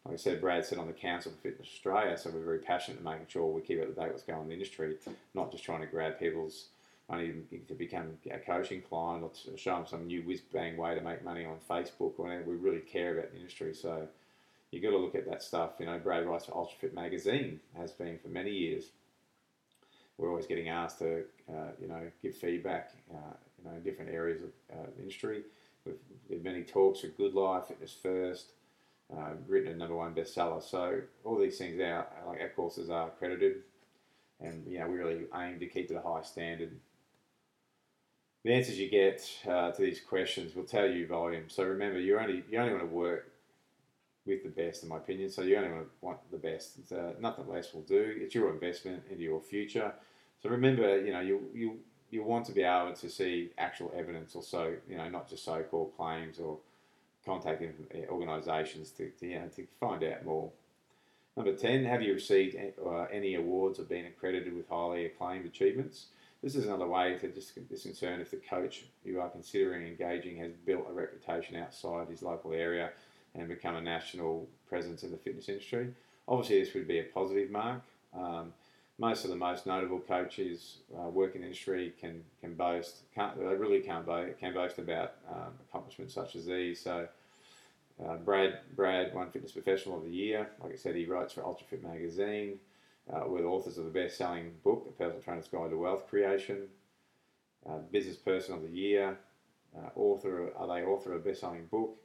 [0.07, 2.99] Like I said, Brad said on the Council for Fitness Australia, so we're very passionate
[2.99, 4.95] in making sure we keep up to date what's going on in the industry,
[5.35, 6.66] not just trying to grab people's
[7.11, 7.33] money
[7.66, 11.01] to become a coaching client or to show them some new whiz bang way to
[11.01, 12.40] make money on Facebook or.
[12.47, 14.07] We really care about the industry, so
[14.71, 15.73] you got to look at that stuff.
[15.81, 18.90] You know, Brad writes for UltraFit magazine, has been for many years.
[20.19, 24.12] We're always getting asked to, uh, you know, give feedback, uh, you know, in different
[24.12, 25.42] areas of uh, industry.
[25.85, 25.97] We've,
[26.31, 28.53] we've many talks with Good Life, Fitness First,
[29.14, 30.62] uh, written a number one bestseller.
[30.62, 33.62] So all these things, our like our courses are accredited,
[34.40, 36.77] and you know we really aim to keep it a high standard.
[38.45, 41.45] The answers you get uh, to these questions will tell you volume.
[41.49, 43.33] So remember, you only you only want to work
[44.25, 45.31] with the best, in my opinion.
[45.31, 46.92] So you only want, want the best.
[46.92, 48.14] Uh, nothing less will do.
[48.19, 49.92] It's your investment into your future.
[50.42, 51.79] So remember, you know, you you
[52.11, 55.45] you want to be able to see actual evidence, or so you know, not just
[55.45, 56.59] so-called claims or
[57.27, 57.73] contacting
[58.09, 60.51] organisations to, to, you know, to find out more.
[61.37, 66.07] Number 10, have you received uh, any awards or been accredited with highly acclaimed achievements?
[66.43, 70.53] This is another way to just discern if the coach you are considering engaging has
[70.53, 72.91] built a reputation outside his local area
[73.35, 75.93] and become a national presence in the fitness industry.
[76.29, 77.83] Obviously, this would be a positive mark.
[78.17, 78.53] Um,
[78.99, 83.39] most of the most notable coaches uh, working in the industry can can boast can't
[83.39, 86.81] they really can't boast can boast about um, accomplishments such as these.
[86.81, 87.07] So
[88.05, 90.49] uh, Brad Brad won Fitness Professional of the Year.
[90.63, 92.59] Like I said, he writes for UltraFit magazine.
[93.13, 96.67] Uh, we're the authors of the best-selling book, The Personal Trainer's Guide to Wealth Creation.
[97.69, 99.17] Uh, Business Person of the Year.
[99.77, 101.97] Uh, author are they author of a best-selling book?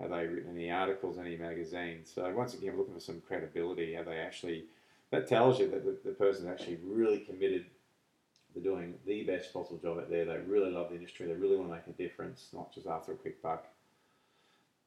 [0.00, 2.10] Have they written any articles, any magazines?
[2.14, 3.94] So once again, looking for some credibility.
[3.94, 4.64] Have they actually
[5.12, 7.66] that tells you that the, the person's actually really committed
[8.54, 10.24] to doing the best possible job out there.
[10.24, 11.26] They really love the industry.
[11.26, 13.66] They really want to make a difference, not just after a quick buck.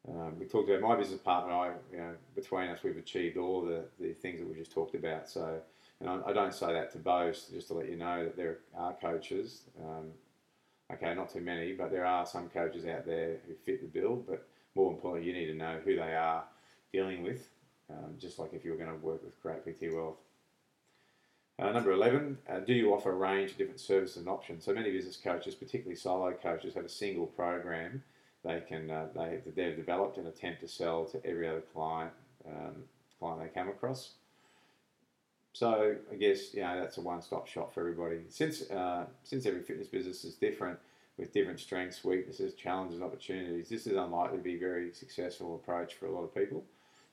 [0.07, 3.61] Um, we talked about my business partner I, you know, between us, we've achieved all
[3.61, 5.29] the, the things that we just talked about.
[5.29, 5.59] So,
[5.99, 8.57] and I, I don't say that to boast, just to let you know that there
[8.75, 9.61] are coaches.
[9.79, 10.09] Um,
[10.91, 14.23] okay, not too many, but there are some coaches out there who fit the bill.
[14.27, 16.43] But more importantly, you need to know who they are
[16.91, 17.47] dealing with
[17.89, 20.17] um, just like if you were going to work with Create PT Wealth.
[21.57, 24.65] Uh, number 11, uh, do you offer a range of different services and options?
[24.65, 28.03] So many business coaches, particularly solo coaches, have a single program
[28.45, 32.11] they can uh, they, they've developed and attempt to sell to every other client
[32.47, 32.83] um,
[33.19, 34.11] client they come across.
[35.53, 38.19] So I guess you know that's a one-stop shop for everybody.
[38.29, 40.77] Since uh, since every fitness business is different
[41.17, 45.95] with different strengths, weaknesses, challenges, opportunities, this is unlikely to be a very successful approach
[45.95, 46.63] for a lot of people.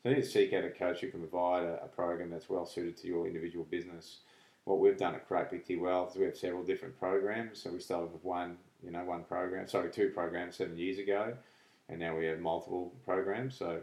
[0.03, 2.51] So you need to seek out a coach who can provide a, a program that's
[2.51, 4.19] well suited to your individual business.
[4.65, 7.63] What we've done at Create PT Wealth is we have several different programs.
[7.63, 11.35] So we started with one, you know, one program, sorry, two programs seven years ago,
[11.89, 13.57] and now we have multiple programs.
[13.57, 13.81] So,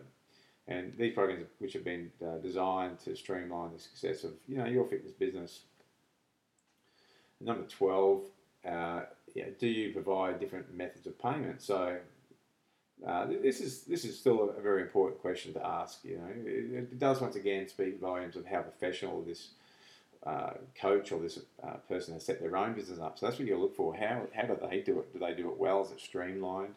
[0.68, 4.66] and these programs which have been uh, designed to streamline the success of you know
[4.66, 5.62] your fitness business.
[7.42, 8.24] Number twelve,
[8.66, 9.02] uh,
[9.36, 11.62] yeah, do you provide different methods of payment?
[11.62, 11.98] So
[13.06, 16.00] uh, this is this is still a very important question to ask.
[16.04, 19.50] You know, it, it does once again speak volumes of how professional this
[20.26, 23.18] uh, coach or this uh, person has set their own business up.
[23.18, 23.96] So that's what you look for.
[23.96, 25.14] How how do they do it?
[25.14, 25.82] Do they do it well?
[25.84, 26.76] Is it streamlined?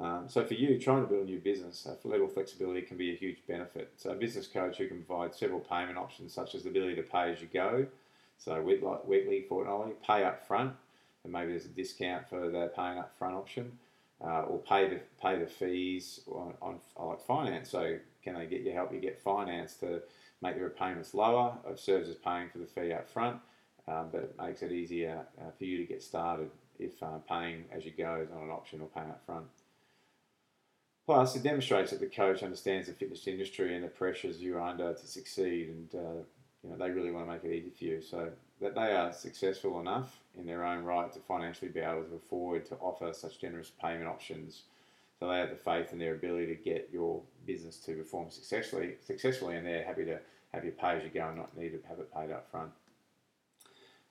[0.00, 3.12] Um, so for you, trying to build a new business, a little flexibility can be
[3.12, 3.92] a huge benefit.
[3.96, 7.02] So a business coach who can provide several payment options, such as the ability to
[7.02, 7.86] pay as you go,
[8.38, 10.72] so weekly, fortnightly, pay up front,
[11.24, 13.78] and maybe there's a discount for the paying up front option
[14.24, 17.70] uh, or pay the pay the fees on, on, like finance.
[17.70, 20.02] So can they get you help you get finance to
[20.40, 21.56] make the repayments lower?
[21.68, 23.38] It serves as paying for the fee up front,
[23.88, 27.64] um, but it makes it easier uh, for you to get started if uh, paying
[27.72, 29.46] as you go is not an option or paying up front.
[31.04, 34.94] Plus, it demonstrates that the coach understands the fitness industry and the pressures you're under
[34.94, 36.22] to succeed, and uh,
[36.62, 38.00] you know they really want to make it easy for you.
[38.00, 38.30] So
[38.60, 42.66] that they are successful enough in their own right to financially be able to afford
[42.66, 44.62] to offer such generous payment options.
[45.18, 48.94] So they have the faith in their ability to get your business to perform successfully,
[49.04, 50.18] successfully, and they're happy to
[50.52, 52.70] have you pay as you go and not need to have it paid up front.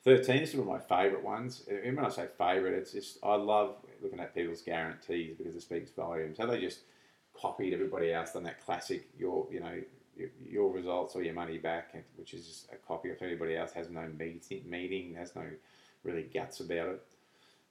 [0.04, 1.64] 13 is one of my favourite ones.
[1.70, 5.62] And when I say favourite, it's just I love looking at people's guarantees because it
[5.62, 6.38] speaks volumes.
[6.40, 6.80] How they just
[7.40, 9.82] copied everybody else on that classic, your you know
[10.46, 13.90] your results or your money back, which is just a copy of anybody else, has
[13.90, 15.46] no meeting, meeting, has no
[16.04, 17.04] really guts about it.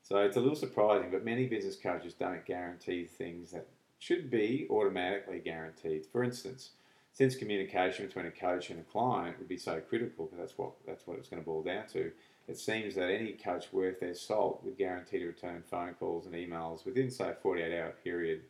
[0.02, 3.68] So it's a little surprising, but many business coaches don't guarantee things that
[3.98, 6.06] should be automatically guaranteed.
[6.06, 6.70] For instance,
[7.12, 10.72] since communication between a coach and a client would be so critical, because that's what
[10.86, 12.12] that's what it's going to boil down to,
[12.48, 16.34] it seems that any coach worth their salt would guarantee to return phone calls and
[16.34, 18.42] emails within, say, a 48 hour period.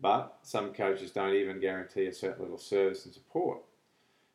[0.00, 3.58] But some coaches don't even guarantee a certain level of service and support.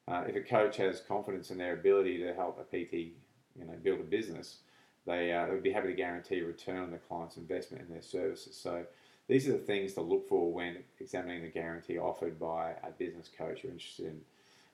[0.07, 3.13] Uh, if a coach has confidence in their ability to help a PT,
[3.57, 4.57] you know, build a business,
[5.05, 7.93] they, uh, they would be happy to guarantee a return on the client's investment in
[7.93, 8.55] their services.
[8.55, 8.85] So
[9.27, 13.29] these are the things to look for when examining the guarantee offered by a business
[13.35, 14.21] coach you're interested in.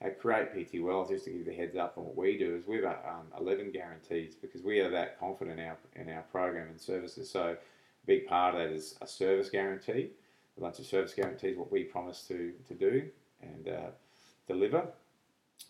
[0.03, 2.55] At Create PT Wealth, just to give you the heads up on what we do,
[2.55, 6.23] is we've got um, 11 guarantees because we are that confident in our, in our
[6.23, 7.29] program and services.
[7.29, 10.09] So a big part of that is a service guarantee.
[10.57, 13.03] A bunch of service guarantees, what we promise to, to do
[13.43, 13.89] and uh,
[14.47, 14.87] deliver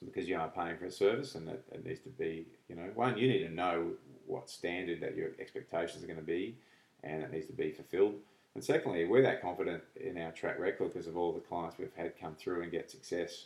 [0.03, 2.89] because you are paying for a service and it, it needs to be, you know,
[2.95, 3.91] one, you need to know
[4.25, 6.55] what standard that your expectations are going to be
[7.03, 8.15] and it needs to be fulfilled.
[8.55, 11.95] And secondly, we're that confident in our track record because of all the clients we've
[11.95, 13.45] had come through and get success.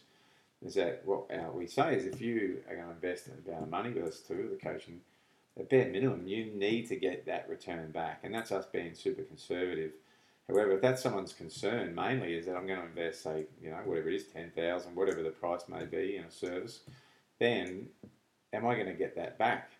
[0.65, 3.49] Is that what uh, we say is if you are going to invest in a
[3.49, 5.01] amount of money with us too, the coaching,
[5.57, 8.21] at bare minimum, you need to get that return back.
[8.23, 9.91] And that's us being super conservative.
[10.47, 13.77] However, if that's someone's concern, mainly is that I'm going to invest, say, you know,
[13.85, 16.81] whatever it is, ten thousand, whatever the price may be in a service,
[17.39, 17.87] then
[18.53, 19.71] am I going to get that back?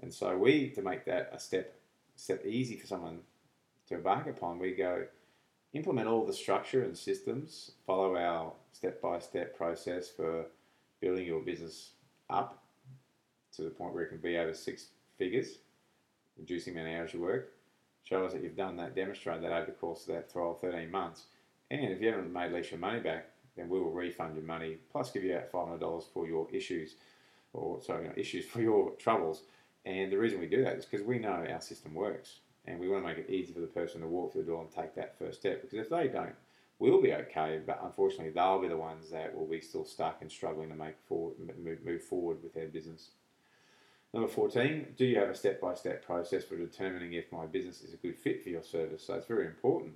[0.00, 1.74] And so we, to make that a step
[2.14, 3.18] step easy for someone
[3.88, 5.06] to embark upon, we go
[5.72, 10.46] implement all the structure and systems, follow our step by step process for
[11.00, 11.90] building your business
[12.30, 12.62] up
[13.56, 14.86] to the point where it can be over six
[15.18, 15.58] figures,
[16.38, 17.52] reducing the amount of hours you work.
[18.04, 20.90] Show us that you've done that, demonstrate that over the course of that 12, 13
[20.90, 21.24] months.
[21.70, 24.78] And if you haven't made least your money back, then we will refund your money
[24.90, 26.96] plus give you out $500 for your issues
[27.52, 29.42] or sorry, issues for your troubles.
[29.84, 32.88] And the reason we do that is because we know our system works and we
[32.88, 34.94] want to make it easy for the person to walk through the door and take
[34.94, 35.62] that first step.
[35.62, 36.34] Because if they don't,
[36.78, 40.30] we'll be okay, but unfortunately, they'll be the ones that will be still stuck and
[40.30, 41.34] struggling to make forward,
[41.84, 43.10] move forward with their business.
[44.14, 47.82] Number 14, do you have a step by step process for determining if my business
[47.82, 49.04] is a good fit for your service?
[49.06, 49.94] So it's very important.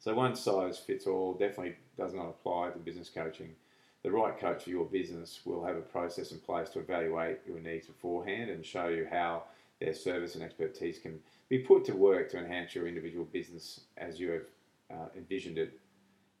[0.00, 3.54] So, one size fits all definitely does not apply to business coaching.
[4.02, 7.60] The right coach for your business will have a process in place to evaluate your
[7.60, 9.44] needs beforehand and show you how
[9.80, 14.20] their service and expertise can be put to work to enhance your individual business as
[14.20, 14.42] you have
[14.90, 15.78] uh, envisioned it.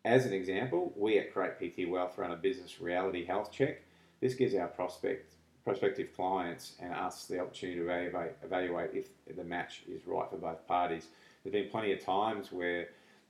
[0.04, 3.80] As an example, we at Create PT Wealth run a business reality health check.
[4.20, 5.32] This gives our prospect,
[5.64, 10.36] prospective clients and us the opportunity to evaluate, evaluate if the match is right for
[10.36, 11.06] both parties.
[11.42, 12.88] There's been plenty of times where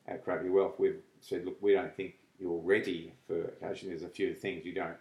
[0.08, 3.88] at PT Wealth we've said, look, we don't think you're ready for coaching.
[3.88, 4.96] There's a few things you don't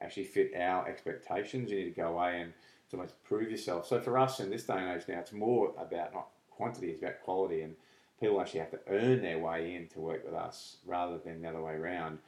[0.00, 1.70] actually fit our expectations.
[1.70, 2.52] You need to go away and
[2.90, 3.86] to almost prove yourself.
[3.86, 7.02] So for us in this day and age now, it's more about not quantity, it's
[7.02, 7.74] about quality, and
[8.20, 11.48] people actually have to earn their way in to work with us rather than the
[11.48, 12.18] other way around.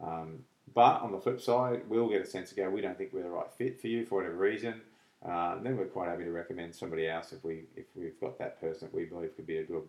[0.00, 3.12] Um, but on the flip side, we'll get a sense of go, we don't think
[3.12, 4.80] we're the right fit for you for whatever reason.
[5.24, 8.60] Uh, then we're quite happy to recommend somebody else if we if we've got that
[8.60, 9.82] person that we believe could be a good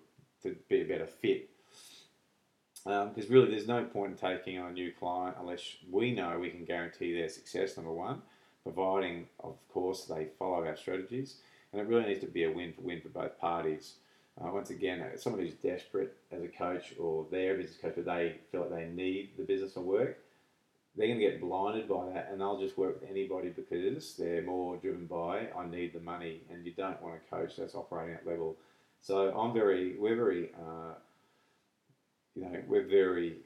[0.44, 1.50] to be a better fit.
[2.84, 5.62] Because um, really, there's no point in taking on a new client unless
[5.92, 7.76] we know we can guarantee their success.
[7.76, 8.22] Number one,
[8.64, 11.38] providing, of course, they follow our strategies.
[11.72, 13.96] And it really needs to be a win for win for both parties.
[14.40, 18.36] Uh, once again, someone who's desperate as a coach or their business coach, but they
[18.52, 20.20] feel like they need the business to work,
[20.98, 24.42] they're going to get blinded by that and they'll just work with anybody because they're
[24.42, 26.42] more driven by, I need the money.
[26.52, 28.56] And you don't want a coach that's operating at level.
[29.02, 30.94] So I'm very, we're very, uh,
[32.36, 33.38] you know, we're very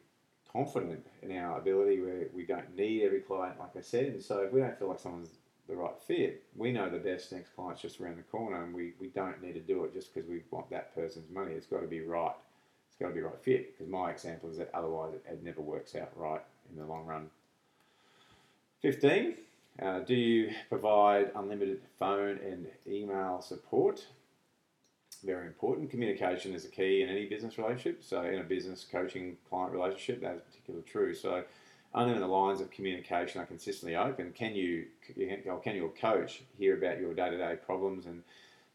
[0.52, 4.06] confident in our ability where we don't need every client, like I said.
[4.06, 5.30] And so if we don't feel like someone's
[5.68, 8.94] the right fit, we know the best next client's just around the corner and we,
[9.00, 11.54] we don't need to do it just because we want that person's money.
[11.54, 12.34] It's got to be right.
[12.88, 15.62] It's got to be right fit because my example is that otherwise it, it never
[15.62, 16.42] works out right
[16.72, 17.30] in the long run.
[18.82, 19.36] 15.
[19.82, 24.06] Uh, do you provide unlimited phone and email support?
[25.24, 25.90] very important.
[25.90, 28.04] Communication is a key in any business relationship.
[28.04, 31.14] So, in a business coaching client relationship, that is particularly true.
[31.14, 31.44] So,
[31.94, 37.00] only the lines of communication are consistently open can you can your coach hear about
[37.00, 38.22] your day to day problems and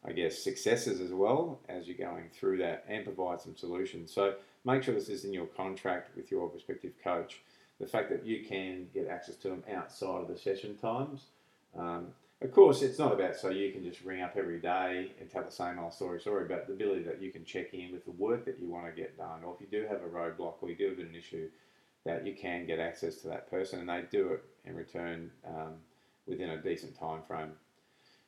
[0.05, 4.13] I guess successes as well as you're going through that and provide some solutions.
[4.13, 4.35] So,
[4.65, 7.41] make sure this is in your contract with your prospective coach.
[7.79, 11.25] The fact that you can get access to them outside of the session times.
[11.77, 12.07] Um,
[12.41, 15.43] of course, it's not about so you can just ring up every day and tell
[15.43, 18.11] the same old story, story, but the ability that you can check in with the
[18.11, 20.69] work that you want to get done, or if you do have a roadblock or
[20.69, 21.49] you do have an issue,
[22.05, 25.73] that you can get access to that person and they do it in return um,
[26.27, 27.51] within a decent time frame.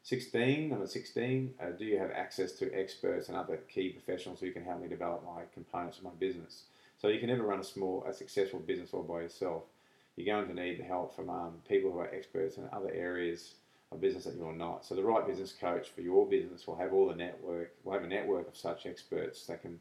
[0.04, 4.52] 16, number 16, uh, do you have access to experts and other key professionals who
[4.52, 6.64] can help me develop my components of my business?
[6.98, 9.64] So you can never run a small, a successful business all by yourself.
[10.16, 13.54] You're going to need the help from um, people who are experts in other areas
[13.92, 14.84] of business that you're not.
[14.84, 18.04] So the right business coach for your business will have all the network, will have
[18.04, 19.80] a network of such experts that can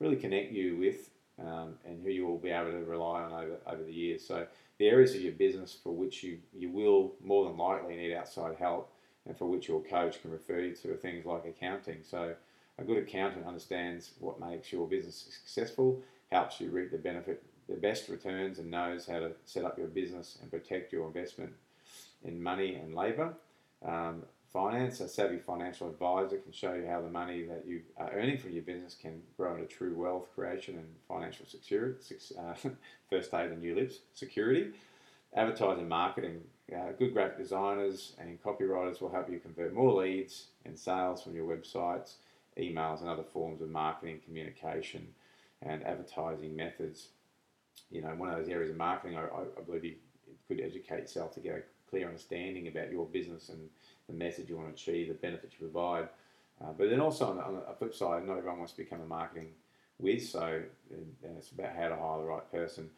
[0.00, 1.10] really connect you with
[1.40, 4.26] um, and who you will be able to rely on over, over the years.
[4.26, 4.46] So
[4.78, 8.56] the areas of your business for which you, you will more than likely need outside
[8.58, 8.92] help
[9.26, 11.98] and for which your coach can refer you to are things like accounting.
[12.02, 12.34] So
[12.78, 17.74] a good accountant understands what makes your business successful, helps you reap the benefit, the
[17.74, 21.52] best returns, and knows how to set up your business and protect your investment
[22.24, 23.34] in money and labour.
[23.84, 24.22] Um,
[24.52, 28.38] finance, a savvy financial advisor can show you how the money that you are earning
[28.38, 32.16] from your business can grow into true wealth creation and financial security.
[32.38, 32.54] Uh,
[33.10, 34.70] first day the new lips, security.
[35.34, 36.40] Advertising marketing,
[36.74, 41.34] uh, good graphic designers and copywriters will help you convert more leads and sales from
[41.36, 42.14] your websites,
[42.58, 45.06] emails, and other forms of marketing, communication,
[45.68, 47.08] and advertising methods.
[47.90, 49.94] You know, one of those areas of marketing, I, I believe you
[50.48, 53.68] could educate yourself to get a clear understanding about your business and
[54.08, 56.08] the message you want to achieve, the benefits you provide.
[56.60, 59.00] Uh, but then also on the, on the, flip side, not everyone wants to become
[59.00, 59.48] a marketing
[59.98, 62.88] whiz, so and, and it's about how to hire the right person.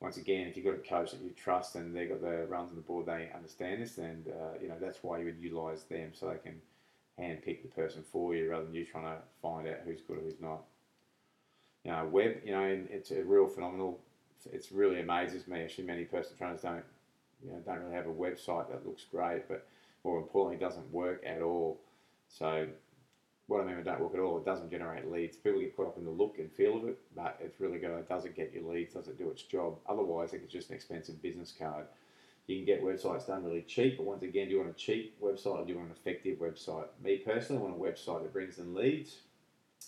[0.00, 2.70] Once again, if you've got a coach that you trust and they've got the runs
[2.70, 5.82] on the board, they understand this, then uh, you know that's why you would utilise
[5.84, 6.60] them so they can
[7.18, 10.20] handpick the person for you rather than you trying to find out who's good or
[10.20, 10.60] who's not.
[11.88, 13.98] You know, web, you know, it's a real phenomenal.
[14.52, 15.62] It's really amazes me.
[15.62, 16.84] Actually, many personal trainers don't
[17.42, 19.66] you know, don't really have a website that looks great, but
[20.04, 21.80] more importantly, doesn't work at all.
[22.28, 22.68] So,
[23.46, 25.38] what I mean by don't work at all, it doesn't generate leads.
[25.38, 27.90] People get caught up in the look and feel of it, but it's really good.
[27.92, 29.78] It doesn't get you leads, doesn't do its job.
[29.88, 31.86] Otherwise, it's just an expensive business card.
[32.48, 35.18] You can get websites done really cheap, but once again, do you want a cheap
[35.22, 36.88] website or do you want an effective website?
[37.02, 39.20] Me personally, I want a website that brings in leads,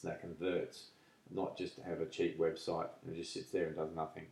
[0.02, 0.92] that converts,
[1.32, 4.26] not just to have a cheap website and just sits there and does nothing.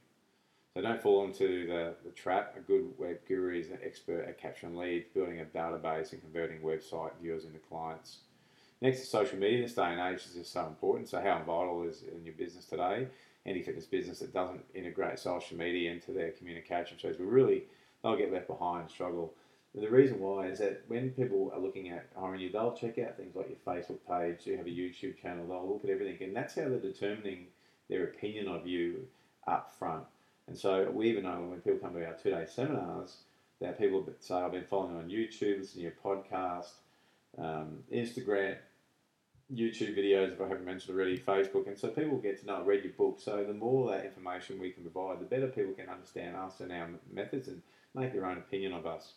[0.74, 2.55] So don't fall into the, the trap.
[2.57, 6.61] A good web guru is an expert at capturing leads, building a database, and converting
[6.61, 8.18] website viewers into clients.
[8.80, 9.62] Next is social media.
[9.62, 11.09] This day and age is just so important.
[11.09, 13.09] So how vital is in your business today?
[13.44, 17.64] Any fitness business that doesn't integrate social media into their communication shows will really
[18.03, 19.32] they'll get left behind struggle.
[19.74, 22.98] And the reason why is that when people are looking at hiring you, they'll check
[22.98, 26.28] out things like your Facebook page, you have a YouTube channel, they'll look at everything,
[26.28, 27.46] and that's how they're determining
[27.88, 29.06] their opinion of you
[29.46, 30.04] up front.
[30.46, 33.18] And so we even know when people come to our two day seminars
[33.60, 36.70] that people say, I've been following on YouTube, listening to your podcast,
[37.38, 38.56] um, Instagram,
[39.52, 41.66] YouTube videos, if I haven't mentioned already, Facebook.
[41.66, 43.18] And so people get to know, read your book.
[43.20, 46.70] So the more that information we can provide, the better people can understand us and
[46.70, 47.62] our methods and
[47.94, 49.12] make their own opinion of us.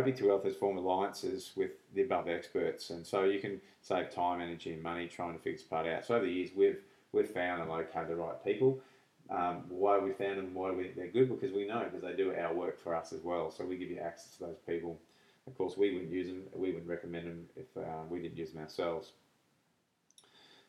[0.00, 2.90] Create PT Wealth has formed alliances with the above experts.
[2.90, 6.06] And so you can save time, energy, and money trying to figure this part out.
[6.06, 6.78] So over the years, we've,
[7.12, 8.80] we've found and located the right people
[9.30, 12.34] um, why we found them, why we, they're good, because we know because they do
[12.34, 13.50] our work for us as well.
[13.50, 14.98] So we give you access to those people.
[15.46, 18.52] Of course, we wouldn't use them, we wouldn't recommend them if uh, we didn't use
[18.52, 19.12] them ourselves.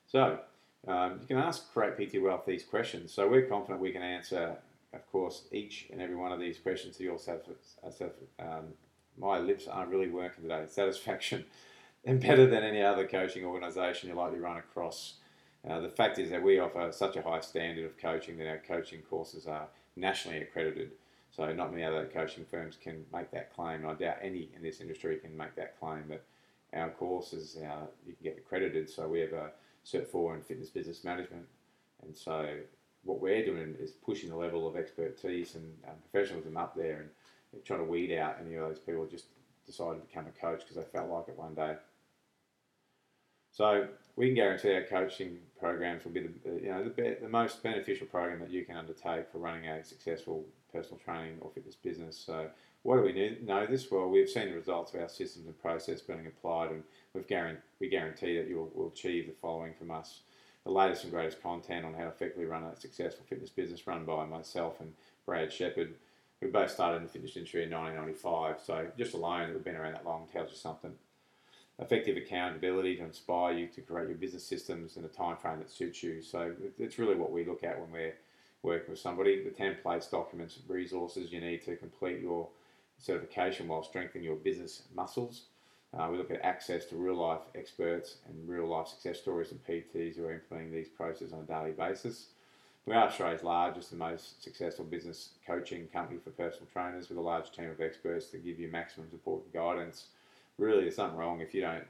[0.08, 0.40] So
[0.88, 3.14] um, you can ask Create PT Wealth these questions.
[3.14, 4.56] So we're confident we can answer,
[4.94, 8.12] of course, each and every one of these questions to your satisfaction.
[8.40, 8.74] Um,
[9.18, 10.66] my lips aren't really working today.
[10.70, 11.46] Satisfaction,
[12.06, 15.16] and better than any other coaching organisation you'll likely run across.
[15.68, 18.58] Uh, the fact is that we offer such a high standard of coaching that our
[18.58, 20.92] coaching courses are nationally accredited.
[21.32, 23.88] So not many other coaching firms can make that claim.
[23.88, 26.04] I doubt any in this industry can make that claim.
[26.08, 26.24] But
[26.74, 28.90] our courses, uh, you can get accredited.
[28.90, 29.52] So we have a
[29.86, 31.46] Cert 4 in fitness business management.
[32.04, 32.58] And so
[33.04, 37.10] what we're doing is pushing the level of expertise and um, professionalism up there and
[37.66, 39.26] trying to weed out any of those people who just
[39.66, 41.76] decided to become a coach because they felt like it one day.
[43.52, 47.62] So we can guarantee our coaching programs will be the you know the, the most
[47.62, 52.18] beneficial program that you can undertake for running a successful personal training or fitness business.
[52.18, 52.50] So
[52.82, 53.90] why do we know this?
[53.90, 56.84] Well, we've seen the results of our systems and process being applied, and
[57.14, 60.22] we've guarantee, we guarantee that you will achieve the following from us:
[60.66, 64.04] the latest and greatest content on how to effectively run a successful fitness business, run
[64.04, 64.94] by myself and
[65.26, 65.94] Brad Shepard.
[66.44, 69.78] We both started in the fitness industry in 1995, so just alone that we've been
[69.78, 70.92] around that long tells you something
[71.80, 75.72] effective accountability to inspire you to create your business systems in a time frame that
[75.72, 76.22] suits you.
[76.22, 78.16] So it's really what we look at when we're
[78.62, 79.42] working with somebody.
[79.42, 82.50] The templates, documents, resources you need to complete your
[83.00, 85.44] certification while strengthening your business muscles.
[85.98, 89.66] Uh, we look at access to real life experts and real life success stories and
[89.66, 92.28] PTs who are implementing these processes on a daily basis.
[92.86, 97.22] We are Australia's largest and most successful business coaching company for personal trainers with a
[97.22, 100.08] large team of experts to give you maximum support and guidance
[100.58, 101.86] really there's something wrong if you don't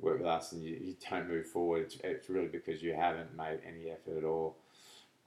[0.00, 1.82] work with us and you, you don't move forward.
[1.82, 4.56] It's, it's, really because you haven't made any effort at all.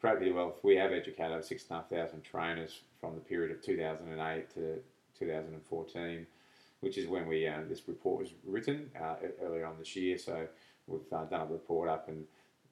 [0.02, 4.80] Create PT Wealth, we have educated over 6,500 trainers from the period of 2008 to
[5.18, 6.28] 2014.
[6.82, 10.18] which is when we uh, this report was written uh, earlier on this year.
[10.18, 10.48] So
[10.88, 12.26] we've uh, done a report up, and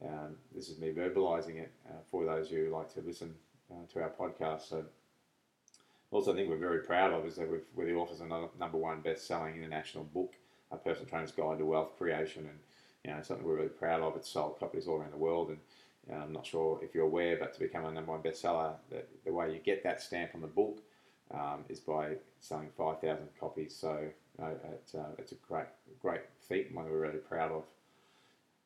[0.06, 3.34] um, this is me verbalising it uh, for those who like to listen
[3.72, 4.70] uh, to our podcast.
[4.70, 4.86] So
[6.12, 8.50] also, I think we're very proud of is that we've, we're the authors of the
[8.60, 10.34] number one best-selling international book,
[10.72, 12.60] A Personal Trainer's Guide to Wealth Creation, and
[13.06, 14.16] you know something we're really proud of.
[14.16, 15.60] It's sold copies all around the world, and
[16.12, 19.32] I'm not sure if you're aware, but to become a number one bestseller, the, the
[19.32, 20.80] way you get that stamp on the book
[21.34, 23.76] um, is by selling 5,000 copies.
[23.76, 25.68] So you know, it's, uh, it's a great,
[26.02, 27.64] great feat and one we're really proud of.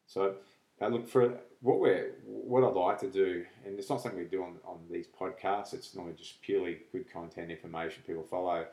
[0.07, 0.35] So
[0.81, 4.25] uh, look for what we're what I'd like to do, and it's not something we
[4.25, 5.73] do on, on these podcasts.
[5.73, 8.65] It's normally just purely good content information people follow.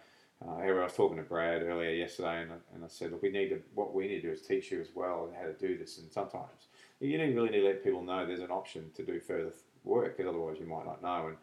[0.44, 3.50] Uh, I was talking to Brad earlier yesterday, and, and I said, look, we need
[3.50, 5.98] to what we need to do is teach you as well how to do this.
[5.98, 6.66] And sometimes
[7.00, 9.52] you really need to let people know there's an option to do further
[9.84, 11.28] work, because otherwise you might not know.
[11.28, 11.36] And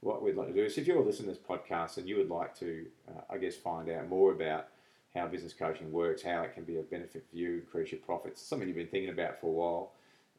[0.00, 2.30] what we'd like to do is, if you're listening to this podcast and you would
[2.30, 4.68] like to, uh, I guess, find out more about
[5.14, 8.40] how business coaching works, how it can be a benefit for you, increase your profits,
[8.40, 9.92] something you've been thinking about for a while,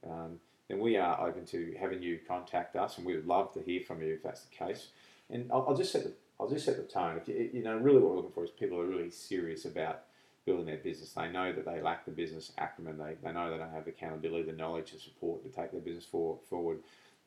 [0.09, 3.61] um, then we are open to having you contact us, and we would love to
[3.61, 4.87] hear from you if that's the case.
[5.29, 7.17] And I'll, I'll just set the I'll just set the tone.
[7.17, 9.65] If you, you know, really, what we're looking for is people who are really serious
[9.65, 10.03] about
[10.45, 11.11] building their business.
[11.11, 12.97] They know that they lack the business acumen.
[12.97, 15.81] They, they know they don't have the accountability, the knowledge, the support to take their
[15.81, 16.79] business for, forward.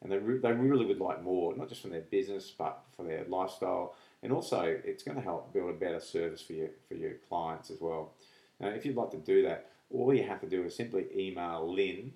[0.02, 3.04] And they, re- they really would like more, not just from their business, but for
[3.04, 3.94] their lifestyle.
[4.22, 7.70] And also, it's going to help build a better service for your, for your clients
[7.70, 8.14] as well.
[8.58, 11.72] Now, if you'd like to do that, all you have to do is simply email
[11.72, 12.12] Lynn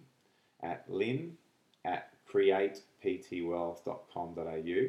[0.63, 1.37] at lynn
[1.85, 4.89] at createptwealth.com.au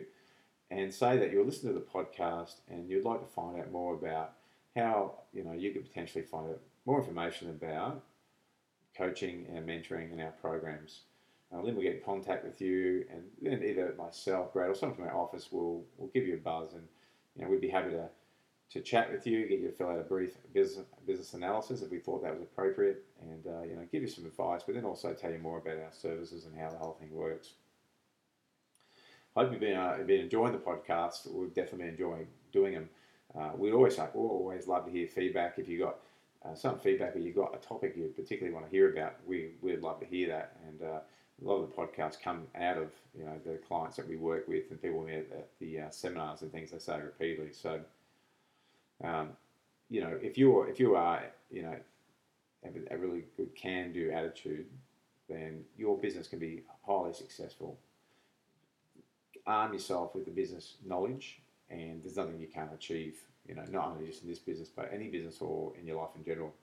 [0.72, 3.94] and say that you're listening to the podcast and you'd like to find out more
[3.94, 4.34] about
[4.76, 8.04] how you know you could potentially find out more information about
[8.98, 11.02] coaching and mentoring in our programs.
[11.52, 14.96] Uh, Lynn will get in contact with you, and then either myself, Brad, or someone
[14.96, 16.84] from our office will will give you a buzz, and
[17.36, 18.10] you know we'd be happy to
[18.72, 21.90] to chat with you, get you to fill out a brief business business analysis if
[21.90, 24.86] we thought that was appropriate, and uh, you know give you some advice, but then
[24.86, 27.54] also tell you more about our services and how the whole thing works.
[29.36, 31.32] Hope you've been, uh, been enjoying the podcast.
[31.32, 32.90] We've definitely been enjoying doing them.
[33.38, 35.60] Uh, we'd always like, we'll always love to hear feedback.
[35.60, 35.98] If you got
[36.44, 39.52] uh, some feedback or you got a topic you particularly want to hear about, we
[39.62, 40.58] we'd love to hear that.
[40.68, 41.00] And uh,
[41.42, 44.48] a lot of the podcasts come out of you know the clients that we work
[44.48, 47.52] with and people at, at the uh, seminars and things they say repeatedly.
[47.52, 47.82] So,
[49.04, 49.30] um,
[49.90, 51.76] you know, if you are, if you are you know
[52.64, 54.66] have a really good can-do attitude,
[55.30, 57.78] then your business can be highly successful.
[59.48, 63.16] Arm yourself with the business knowledge and there's nothing you can't achieve,
[63.48, 66.10] you know, not only just in this business, but any business or in your life
[66.16, 66.54] in general.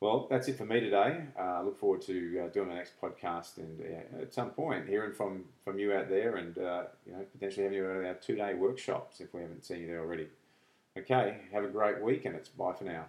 [0.00, 1.24] Well, that's it for me today.
[1.38, 4.88] I uh, look forward to uh, doing the next podcast and uh, at some point
[4.88, 8.14] hearing from, from you out there and uh, you know potentially having you at our
[8.14, 10.28] two day workshops if we haven't seen you there already.
[10.96, 13.06] Okay, have a great week and it's bye for now.